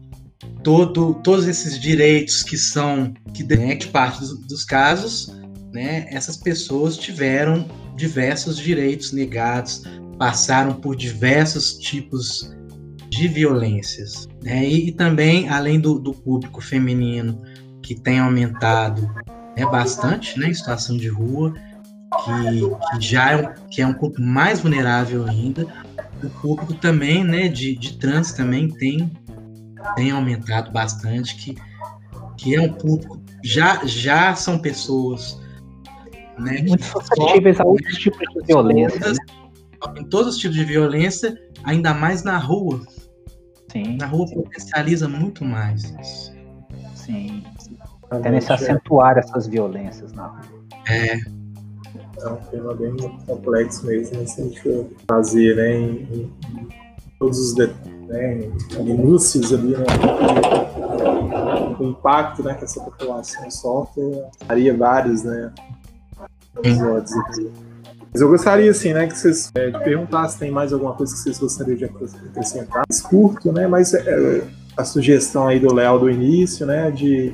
todo, 0.64 1.16
todos 1.16 1.48
esses 1.48 1.80
direitos 1.80 2.44
que 2.44 2.58
são, 2.58 3.14
que 3.34 3.44
né, 3.44 3.76
que 3.76 3.88
parte 3.88 4.20
dos, 4.20 4.40
dos 4.40 4.66
casos, 4.66 5.32
né, 5.74 6.06
essas 6.10 6.38
pessoas 6.38 6.96
tiveram 6.96 7.66
diversos 7.96 8.58
direitos 8.58 9.12
negados, 9.12 9.84
passaram 10.20 10.74
por 10.74 10.96
diversos 10.96 11.74
tipos 11.80 12.56
de 13.10 13.28
violências. 13.28 14.28
Né, 14.44 14.66
e, 14.66 14.90
e 14.90 14.92
também, 14.92 15.50
além 15.50 15.80
do, 15.80 15.98
do, 16.00 16.14
público 16.14 16.62
feminino, 16.62 17.42
que 17.82 17.96
tem 17.96 18.20
aumentado 18.20 19.02
né, 19.58 19.66
bastante 19.66 20.40
né, 20.40 20.50
em 20.50 20.54
situação 20.54 20.96
de 20.96 21.08
rua, 21.08 21.54
que, 22.24 22.96
que 23.00 23.02
já 23.02 23.32
é, 23.34 23.56
que 23.72 23.82
é 23.82 23.88
um 23.88 23.94
pouco 23.94 24.22
mais 24.22 24.60
vulnerável 24.60 25.26
ainda, 25.26 25.66
o 26.24 26.30
público 26.30 26.76
também, 26.76 27.24
né, 27.24 27.48
de, 27.48 27.76
de 27.76 27.98
trans 27.98 28.32
também 28.32 28.70
tem, 28.70 29.12
tem 29.96 30.12
aumentado 30.12 30.72
bastante, 30.72 31.36
que, 31.36 31.56
que 32.38 32.56
é 32.56 32.62
um 32.62 32.72
público, 32.72 33.22
já, 33.44 33.84
já 33.86 34.36
são 34.36 34.60
pessoas 34.60 35.43
né, 36.40 36.62
muito 36.62 36.84
suscetíveis 36.84 37.60
a 37.60 37.66
outros 37.66 37.98
tipos 37.98 38.20
de 38.20 38.48
violência. 38.48 39.00
Todas, 39.00 39.18
né? 39.18 39.26
Em 39.98 40.04
todos 40.06 40.36
os 40.36 40.38
tipos 40.38 40.56
de 40.56 40.64
violência, 40.64 41.38
ainda 41.64 41.94
mais 41.94 42.24
na 42.24 42.38
rua. 42.38 42.82
Sim. 43.72 43.98
Na 43.98 44.06
rua 44.06 44.26
potencializa 44.32 45.08
muito 45.10 45.44
mais 45.44 45.84
isso. 46.00 46.34
Sim. 46.96 47.44
Tendem 48.22 48.40
a 48.48 48.54
acentuar 48.54 49.18
essas 49.18 49.48
violências 49.48 50.14
na 50.14 50.28
rua. 50.28 50.42
É. 50.88 51.18
É 52.22 52.28
um 52.30 52.36
tema 52.36 52.74
bem 52.76 52.96
complexo 53.26 53.86
mesmo, 53.86 54.20
né? 54.20 54.26
se 54.26 54.42
a 54.42 54.44
gente 54.46 54.62
for 54.62 54.88
fazer 55.08 55.56
né, 55.56 55.76
em, 55.76 56.30
em 56.54 56.70
todos 57.20 57.40
os 57.40 57.58
né, 57.58 58.50
minúcios 58.80 59.52
ali, 59.52 59.76
né, 59.76 59.86
o 61.80 61.84
impacto 61.84 62.44
né, 62.44 62.54
que 62.54 62.64
essa 62.64 62.80
população 62.82 63.50
sofre, 63.50 64.04
faria 64.48 64.78
vários 64.78 65.24
né, 65.24 65.52
episódios 66.58 67.12
aqui. 67.18 67.52
Mas 68.14 68.22
eu 68.22 68.30
gostaria, 68.30 68.70
assim, 68.70 68.94
né, 68.94 69.08
que 69.08 69.18
vocês 69.18 69.50
é, 69.56 69.72
perguntassem 69.72 70.30
se 70.30 70.40
tem 70.40 70.52
mais 70.52 70.72
alguma 70.72 70.94
coisa 70.94 71.14
que 71.14 71.20
vocês 71.20 71.40
gostariam 71.40 71.76
de 71.76 71.86
acrescentar. 71.86 72.84
Curto, 73.10 73.52
né, 73.52 73.68
mas 73.68 73.94
é, 73.96 74.44
a 74.78 74.84
sugestão 74.84 75.48
aí 75.48 75.60
do 75.60 75.74
Léo 75.74 76.00
do 76.00 76.10
início, 76.10 76.66
né, 76.66 76.92
de 76.92 77.34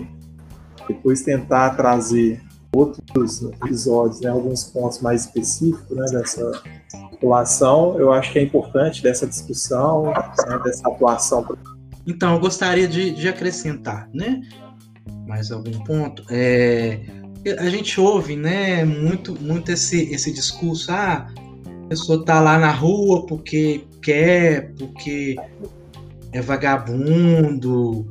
depois 0.88 1.22
tentar 1.22 1.72
trazer 1.72 2.42
outros 2.74 3.42
episódios, 3.44 4.22
né, 4.22 4.30
alguns 4.30 4.64
pontos 4.64 5.02
mais 5.02 5.26
específicos, 5.26 5.98
né, 5.98 6.06
dessa 6.12 6.62
população, 7.10 8.00
eu 8.00 8.14
acho 8.14 8.32
que 8.32 8.40
é 8.40 8.44
importante 8.44 9.04
dessa 9.04 9.28
discussão, 9.28 10.06
né, 10.14 10.60
dessa 10.64 10.88
atuação. 10.88 11.46
Então, 12.08 12.36
eu 12.36 12.40
gostaria 12.40 12.88
de, 12.88 13.12
de 13.12 13.28
acrescentar, 13.28 14.10
né, 14.14 14.42
mais 15.28 15.52
algum 15.52 15.84
ponto. 15.84 16.24
É, 16.30 17.02
a 17.58 17.70
gente 17.70 18.00
ouve, 18.00 18.36
né, 18.36 18.84
muito, 18.84 19.40
muito 19.42 19.72
esse, 19.72 20.12
esse 20.12 20.32
discurso, 20.34 20.92
ah, 20.92 21.28
a 21.86 21.88
pessoa 21.88 22.24
tá 22.24 22.40
lá 22.40 22.60
na 22.60 22.72
rua 22.72 23.26
porque 23.26 23.84
quer, 24.02 24.74
porque 24.76 25.36
é 26.32 26.42
vagabundo, 26.42 28.06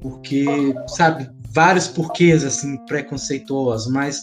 porque, 0.00 0.74
sabe, 0.88 1.28
vários 1.50 1.88
porquês, 1.88 2.44
assim, 2.44 2.76
preconceituosos, 2.86 3.92
mas 3.92 4.22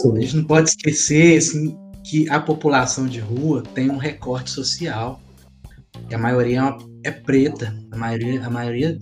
Sim. 0.00 0.16
a 0.16 0.20
gente 0.20 0.36
não 0.36 0.44
pode 0.44 0.70
esquecer, 0.70 1.38
assim, 1.38 1.76
que 2.04 2.28
a 2.30 2.40
população 2.40 3.06
de 3.06 3.20
rua 3.20 3.62
tem 3.74 3.90
um 3.90 3.98
recorte 3.98 4.50
social, 4.50 5.20
e 6.10 6.14
a 6.14 6.18
maioria 6.18 6.76
é, 7.04 7.08
é 7.08 7.10
preta, 7.10 7.76
a 7.90 7.96
maioria, 7.96 8.44
a 8.44 8.50
maioria 8.50 8.98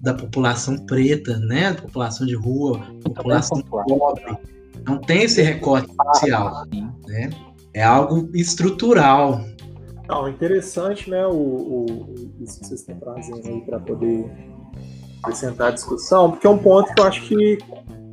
da 0.00 0.14
população 0.14 0.76
preta, 0.86 1.38
né? 1.38 1.72
Da 1.72 1.82
população 1.82 2.26
de 2.26 2.34
rua, 2.34 2.80
população 3.02 3.60
pobre. 3.62 4.24
Não 4.86 4.98
tem 4.98 5.22
esse 5.22 5.40
recorte 5.42 5.88
social, 5.94 6.64
né? 7.06 7.30
É 7.74 7.82
algo 7.82 8.28
estrutural. 8.34 9.40
Não, 10.08 10.28
interessante, 10.28 11.08
né? 11.08 11.26
O, 11.26 11.32
o, 11.32 12.14
isso 12.40 12.60
que 12.60 12.66
vocês 12.66 12.80
estão 12.80 12.96
trazendo 12.96 13.48
aí 13.48 13.60
para 13.62 13.78
poder 13.80 14.30
acrescentar 15.22 15.68
a 15.68 15.70
discussão, 15.70 16.32
porque 16.32 16.46
é 16.46 16.50
um 16.50 16.58
ponto 16.58 16.92
que 16.92 17.00
eu 17.00 17.06
acho 17.06 17.22
que 17.22 17.58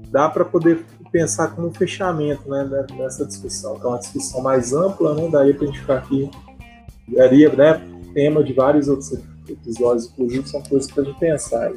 dá 0.09 0.29
para 0.29 0.45
poder 0.45 0.85
pensar 1.11 1.49
como 1.49 1.67
um 1.67 1.73
fechamento, 1.73 2.47
né? 2.49 2.85
Nessa 2.97 3.25
discussão, 3.25 3.79
que 3.79 3.85
é 3.85 3.89
uma 3.89 3.99
discussão 3.99 4.41
mais 4.41 4.73
ampla, 4.73 5.15
né? 5.15 5.27
Daí 5.31 5.53
para 5.53 5.63
a 5.63 5.67
gente 5.67 5.79
ficar 5.79 5.97
aqui, 5.97 6.29
daria, 7.07 7.49
né? 7.49 7.81
Tema 8.13 8.43
de 8.43 8.53
vários 8.53 8.87
outros 8.87 9.11
episódios, 9.53 10.07
inclusive, 10.07 10.47
são 10.47 10.61
coisas 10.61 10.91
para 10.91 11.03
a 11.03 11.05
gente 11.05 11.19
pensar. 11.19 11.71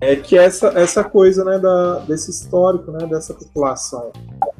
É 0.00 0.16
que 0.16 0.36
essa, 0.36 0.68
essa 0.78 1.04
coisa 1.04 1.44
né, 1.44 1.58
da, 1.58 2.00
desse 2.00 2.30
histórico 2.30 2.90
né, 2.90 3.06
dessa 3.06 3.32
população, 3.34 4.12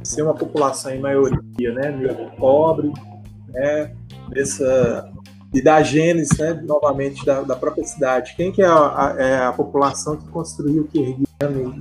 ser 0.04 0.22
uma 0.22 0.34
população 0.34 0.92
em 0.92 1.00
maioria 1.00 1.72
né, 1.74 2.34
pobre, 2.38 2.92
né, 3.48 3.92
dessa, 4.28 5.12
e 5.52 5.60
da 5.60 5.82
gênese, 5.82 6.38
né, 6.38 6.52
novamente, 6.64 7.24
da, 7.26 7.42
da 7.42 7.56
própria 7.56 7.84
cidade. 7.84 8.34
Quem 8.36 8.52
que 8.52 8.62
é 8.62 8.66
a, 8.66 8.76
a, 8.76 9.16
é 9.18 9.44
a 9.46 9.52
população 9.52 10.16
que 10.16 10.28
construiu 10.28 10.82
o 10.82 10.86
Kirguia? 10.86 11.26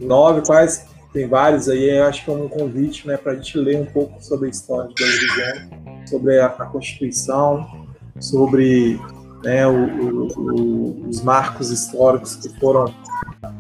Nove, 0.02 0.42
quais 0.44 0.88
tem 1.14 1.28
vários 1.28 1.68
aí, 1.68 1.98
eu 1.98 2.06
acho 2.06 2.24
que 2.24 2.32
é 2.32 2.34
um 2.34 2.48
convite 2.48 3.06
né, 3.06 3.18
para 3.18 3.34
a 3.34 3.36
gente 3.36 3.58
ler 3.58 3.78
um 3.78 3.86
pouco 3.86 4.24
sobre 4.24 4.48
a 4.48 4.50
história 4.50 4.90
de 4.90 4.96
Belo 4.96 5.12
Horizonte, 5.12 6.10
sobre 6.10 6.40
a, 6.40 6.46
a 6.46 6.66
Constituição, 6.66 7.88
sobre 8.20 9.00
né, 9.44 9.68
o, 9.68 10.28
o, 10.38 11.10
os 11.10 11.22
marcos 11.22 11.72
históricos 11.72 12.36
que 12.36 12.50
foram 12.60 12.86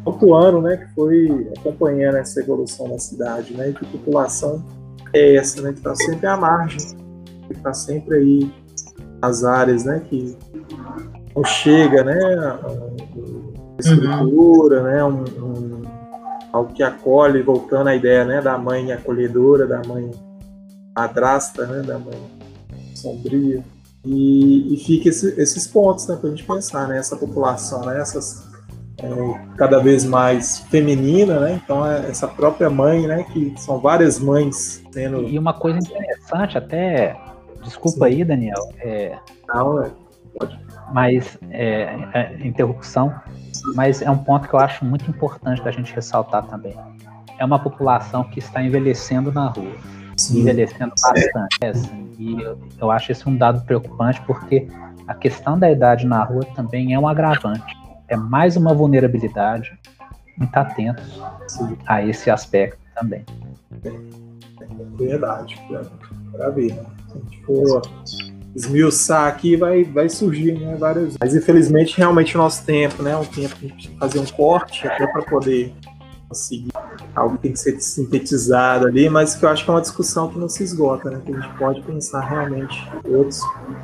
atuando, 0.05 0.61
né, 0.61 0.77
que 0.77 0.93
foi 0.93 1.51
acompanhando 1.57 2.17
essa 2.17 2.39
evolução 2.39 2.89
da 2.89 2.99
cidade, 2.99 3.53
né, 3.53 3.69
e 3.69 3.73
que 3.73 3.85
a 3.85 3.89
população 3.89 4.63
é 5.13 5.35
essa, 5.35 5.61
né, 5.61 5.71
que 5.73 5.79
está 5.79 5.95
sempre 5.95 6.27
à 6.27 6.37
margem, 6.37 6.79
que 7.47 7.53
está 7.53 7.73
sempre 7.73 8.17
aí 8.17 8.53
nas 9.21 9.43
áreas, 9.43 9.85
né, 9.85 10.01
que 10.09 10.37
não 11.35 11.43
chega, 11.43 12.03
né, 12.03 12.19
a, 12.37 12.59
estrutura, 13.79 14.83
né, 14.83 15.03
um, 15.03 15.23
um, 15.23 15.81
algo 16.53 16.73
que 16.73 16.83
acolhe, 16.83 17.41
voltando 17.41 17.87
à 17.87 17.95
ideia, 17.95 18.23
né, 18.25 18.41
da 18.41 18.57
mãe 18.57 18.91
acolhedora, 18.91 19.65
da 19.65 19.81
mãe 19.87 20.11
madrasta, 20.95 21.65
né, 21.65 21.81
da 21.81 21.97
mãe 21.97 22.19
sombria. 22.95 23.63
E, 24.05 24.73
e 24.73 24.77
fica 24.77 25.09
esse, 25.09 25.39
esses 25.39 25.67
pontos 25.67 26.07
né, 26.07 26.15
para 26.15 26.27
a 26.27 26.31
gente 26.31 26.43
pensar, 26.43 26.87
né? 26.87 26.97
Essa 26.97 27.15
população, 27.15 27.85
né? 27.85 27.99
Essas, 27.99 28.49
é, 28.97 29.55
cada 29.57 29.79
vez 29.79 30.03
mais 30.05 30.59
feminina, 30.69 31.39
né? 31.39 31.61
Então 31.63 31.85
é 31.85 32.09
essa 32.09 32.27
própria 32.27 32.69
mãe, 32.69 33.05
né? 33.07 33.23
Que 33.31 33.53
são 33.57 33.79
várias 33.79 34.19
mães 34.19 34.83
tendo. 34.91 35.27
E 35.27 35.37
uma 35.37 35.53
coisa 35.53 35.77
interessante, 35.77 36.57
até 36.57 37.15
desculpa 37.63 38.07
Sim. 38.07 38.13
aí, 38.13 38.23
Daniel. 38.23 38.69
É... 38.79 39.17
Não, 39.47 39.83
é... 39.83 39.91
pode. 40.37 40.59
Mas 40.91 41.37
é, 41.51 41.95
é, 42.13 42.37
interrupção, 42.45 43.13
mas 43.75 44.01
é 44.01 44.09
um 44.09 44.17
ponto 44.17 44.47
que 44.47 44.53
eu 44.53 44.59
acho 44.59 44.83
muito 44.83 45.09
importante 45.09 45.63
da 45.63 45.71
gente 45.71 45.93
ressaltar 45.93 46.45
também. 46.47 46.75
É 47.37 47.45
uma 47.45 47.59
população 47.59 48.25
que 48.25 48.39
está 48.39 48.61
envelhecendo 48.61 49.31
na 49.31 49.47
rua. 49.47 49.71
Envelhecendo 50.29 50.93
bastante. 51.01 51.57
É, 51.61 51.71
e 52.17 52.41
eu, 52.41 52.59
eu 52.79 52.91
acho 52.91 53.11
esse 53.11 53.27
um 53.27 53.35
dado 53.35 53.65
preocupante 53.65 54.21
porque 54.21 54.67
a 55.07 55.13
questão 55.13 55.57
da 55.57 55.71
idade 55.71 56.05
na 56.05 56.23
rua 56.23 56.45
também 56.55 56.93
é 56.93 56.99
um 56.99 57.07
agravante. 57.07 57.75
É 58.07 58.15
mais 58.15 58.55
uma 58.55 58.73
vulnerabilidade. 58.73 59.77
Muito 60.37 60.55
atentos 60.55 61.21
a 61.85 62.03
esse 62.03 62.29
aspecto 62.29 62.79
também. 62.95 63.25
Verdade, 64.97 65.59
para 66.31 66.49
ver. 66.49 66.73
Né? 66.73 66.85
Se 67.07 67.17
a 67.17 67.21
gente 67.21 67.43
for 67.43 67.81
esmiuçar 68.55 69.27
aqui, 69.27 69.55
vai, 69.55 69.83
vai 69.83 70.09
surgir 70.09 70.59
né, 70.59 70.75
várias. 70.75 71.15
Mas 71.19 71.35
infelizmente, 71.35 71.97
realmente, 71.97 72.35
o 72.35 72.37
nosso 72.37 72.65
tempo, 72.65 73.01
né? 73.01 73.15
Um 73.15 73.25
tempo 73.25 73.55
que 73.55 73.65
a 73.65 73.69
gente 73.69 73.73
precisa 73.73 73.99
fazer 73.99 74.19
um 74.19 74.25
corte 74.25 74.87
até 74.87 75.07
para 75.07 75.21
poder 75.23 75.73
conseguir 76.27 76.71
algo 77.15 77.35
que 77.35 77.43
tem 77.43 77.53
que 77.53 77.59
ser 77.59 77.79
sintetizado 77.79 78.87
ali, 78.87 79.09
mas 79.09 79.35
que 79.35 79.43
eu 79.43 79.49
acho 79.49 79.63
que 79.63 79.69
é 79.69 79.73
uma 79.73 79.81
discussão 79.81 80.29
que 80.29 80.37
não 80.37 80.49
se 80.49 80.63
esgota, 80.63 81.09
né? 81.09 81.21
Que 81.25 81.33
a 81.33 81.39
gente 81.39 81.57
pode 81.57 81.81
pensar 81.81 82.21
realmente 82.21 82.89
outros 83.05 83.41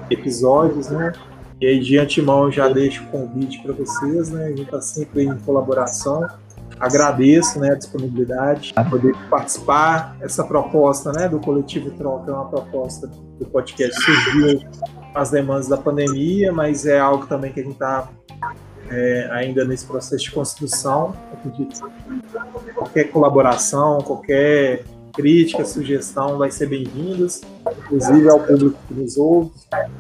episódios, 0.09 0.89
né? 0.89 1.13
E 1.59 1.65
aí, 1.65 1.79
de 1.79 1.97
antemão, 1.97 2.51
já 2.51 2.69
deixo 2.69 3.03
o 3.03 3.07
convite 3.07 3.61
para 3.63 3.73
vocês, 3.73 4.29
né? 4.29 4.45
A 4.45 4.49
gente 4.49 4.63
está 4.63 4.81
sempre 4.81 5.23
em 5.23 5.37
colaboração. 5.39 6.27
Agradeço 6.79 7.59
né, 7.59 7.71
a 7.71 7.75
disponibilidade, 7.75 8.71
a 8.75 8.83
poder 8.83 9.15
participar. 9.29 10.15
Essa 10.21 10.43
proposta 10.43 11.11
né, 11.11 11.27
do 11.27 11.39
Coletivo 11.39 11.89
Troca 11.91 12.29
é 12.29 12.33
uma 12.33 12.45
proposta 12.45 13.07
do 13.07 13.45
podcast 13.45 13.99
surgiu 13.99 14.61
as 15.15 15.31
demandas 15.31 15.67
da 15.67 15.77
pandemia, 15.77 16.51
mas 16.51 16.85
é 16.85 16.99
algo 16.99 17.25
também 17.25 17.51
que 17.51 17.59
a 17.59 17.63
gente 17.63 17.73
está 17.73 18.07
é, 18.89 19.29
ainda 19.31 19.65
nesse 19.65 19.85
processo 19.85 20.23
de 20.23 20.31
construção. 20.31 21.15
Acredito 21.33 21.81
que 21.81 22.73
qualquer 22.73 23.05
colaboração, 23.05 23.99
qualquer 23.99 24.83
crítica, 25.17 25.65
sugestão 25.65 26.37
vai 26.37 26.51
ser 26.51 26.67
bem-vindas, 26.67 27.41
inclusive 27.85 28.29
ao 28.29 28.39
público 28.39 28.77
que 28.87 28.93
nos 28.93 29.17
ouve, 29.17 29.51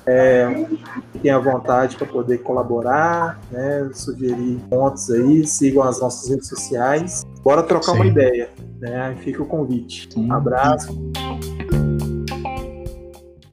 é, 0.05 0.67
tem 1.23 1.31
a 1.31 1.39
vontade 1.39 1.95
para 1.95 2.05
poder 2.05 2.37
colaborar, 2.39 3.39
né, 3.51 3.89
sugerir 3.93 4.59
pontos 4.69 5.09
aí, 5.09 5.45
sigam 5.47 5.81
as 5.81 5.99
nossas 5.99 6.29
redes 6.29 6.47
sociais. 6.47 7.23
Bora 7.41 7.63
trocar 7.63 7.93
Sim. 7.93 7.97
uma 7.97 8.05
ideia, 8.05 8.49
né? 8.79 9.15
Fica 9.21 9.41
o 9.41 9.45
convite. 9.45 10.07
Um 10.15 10.31
abraço. 10.31 10.95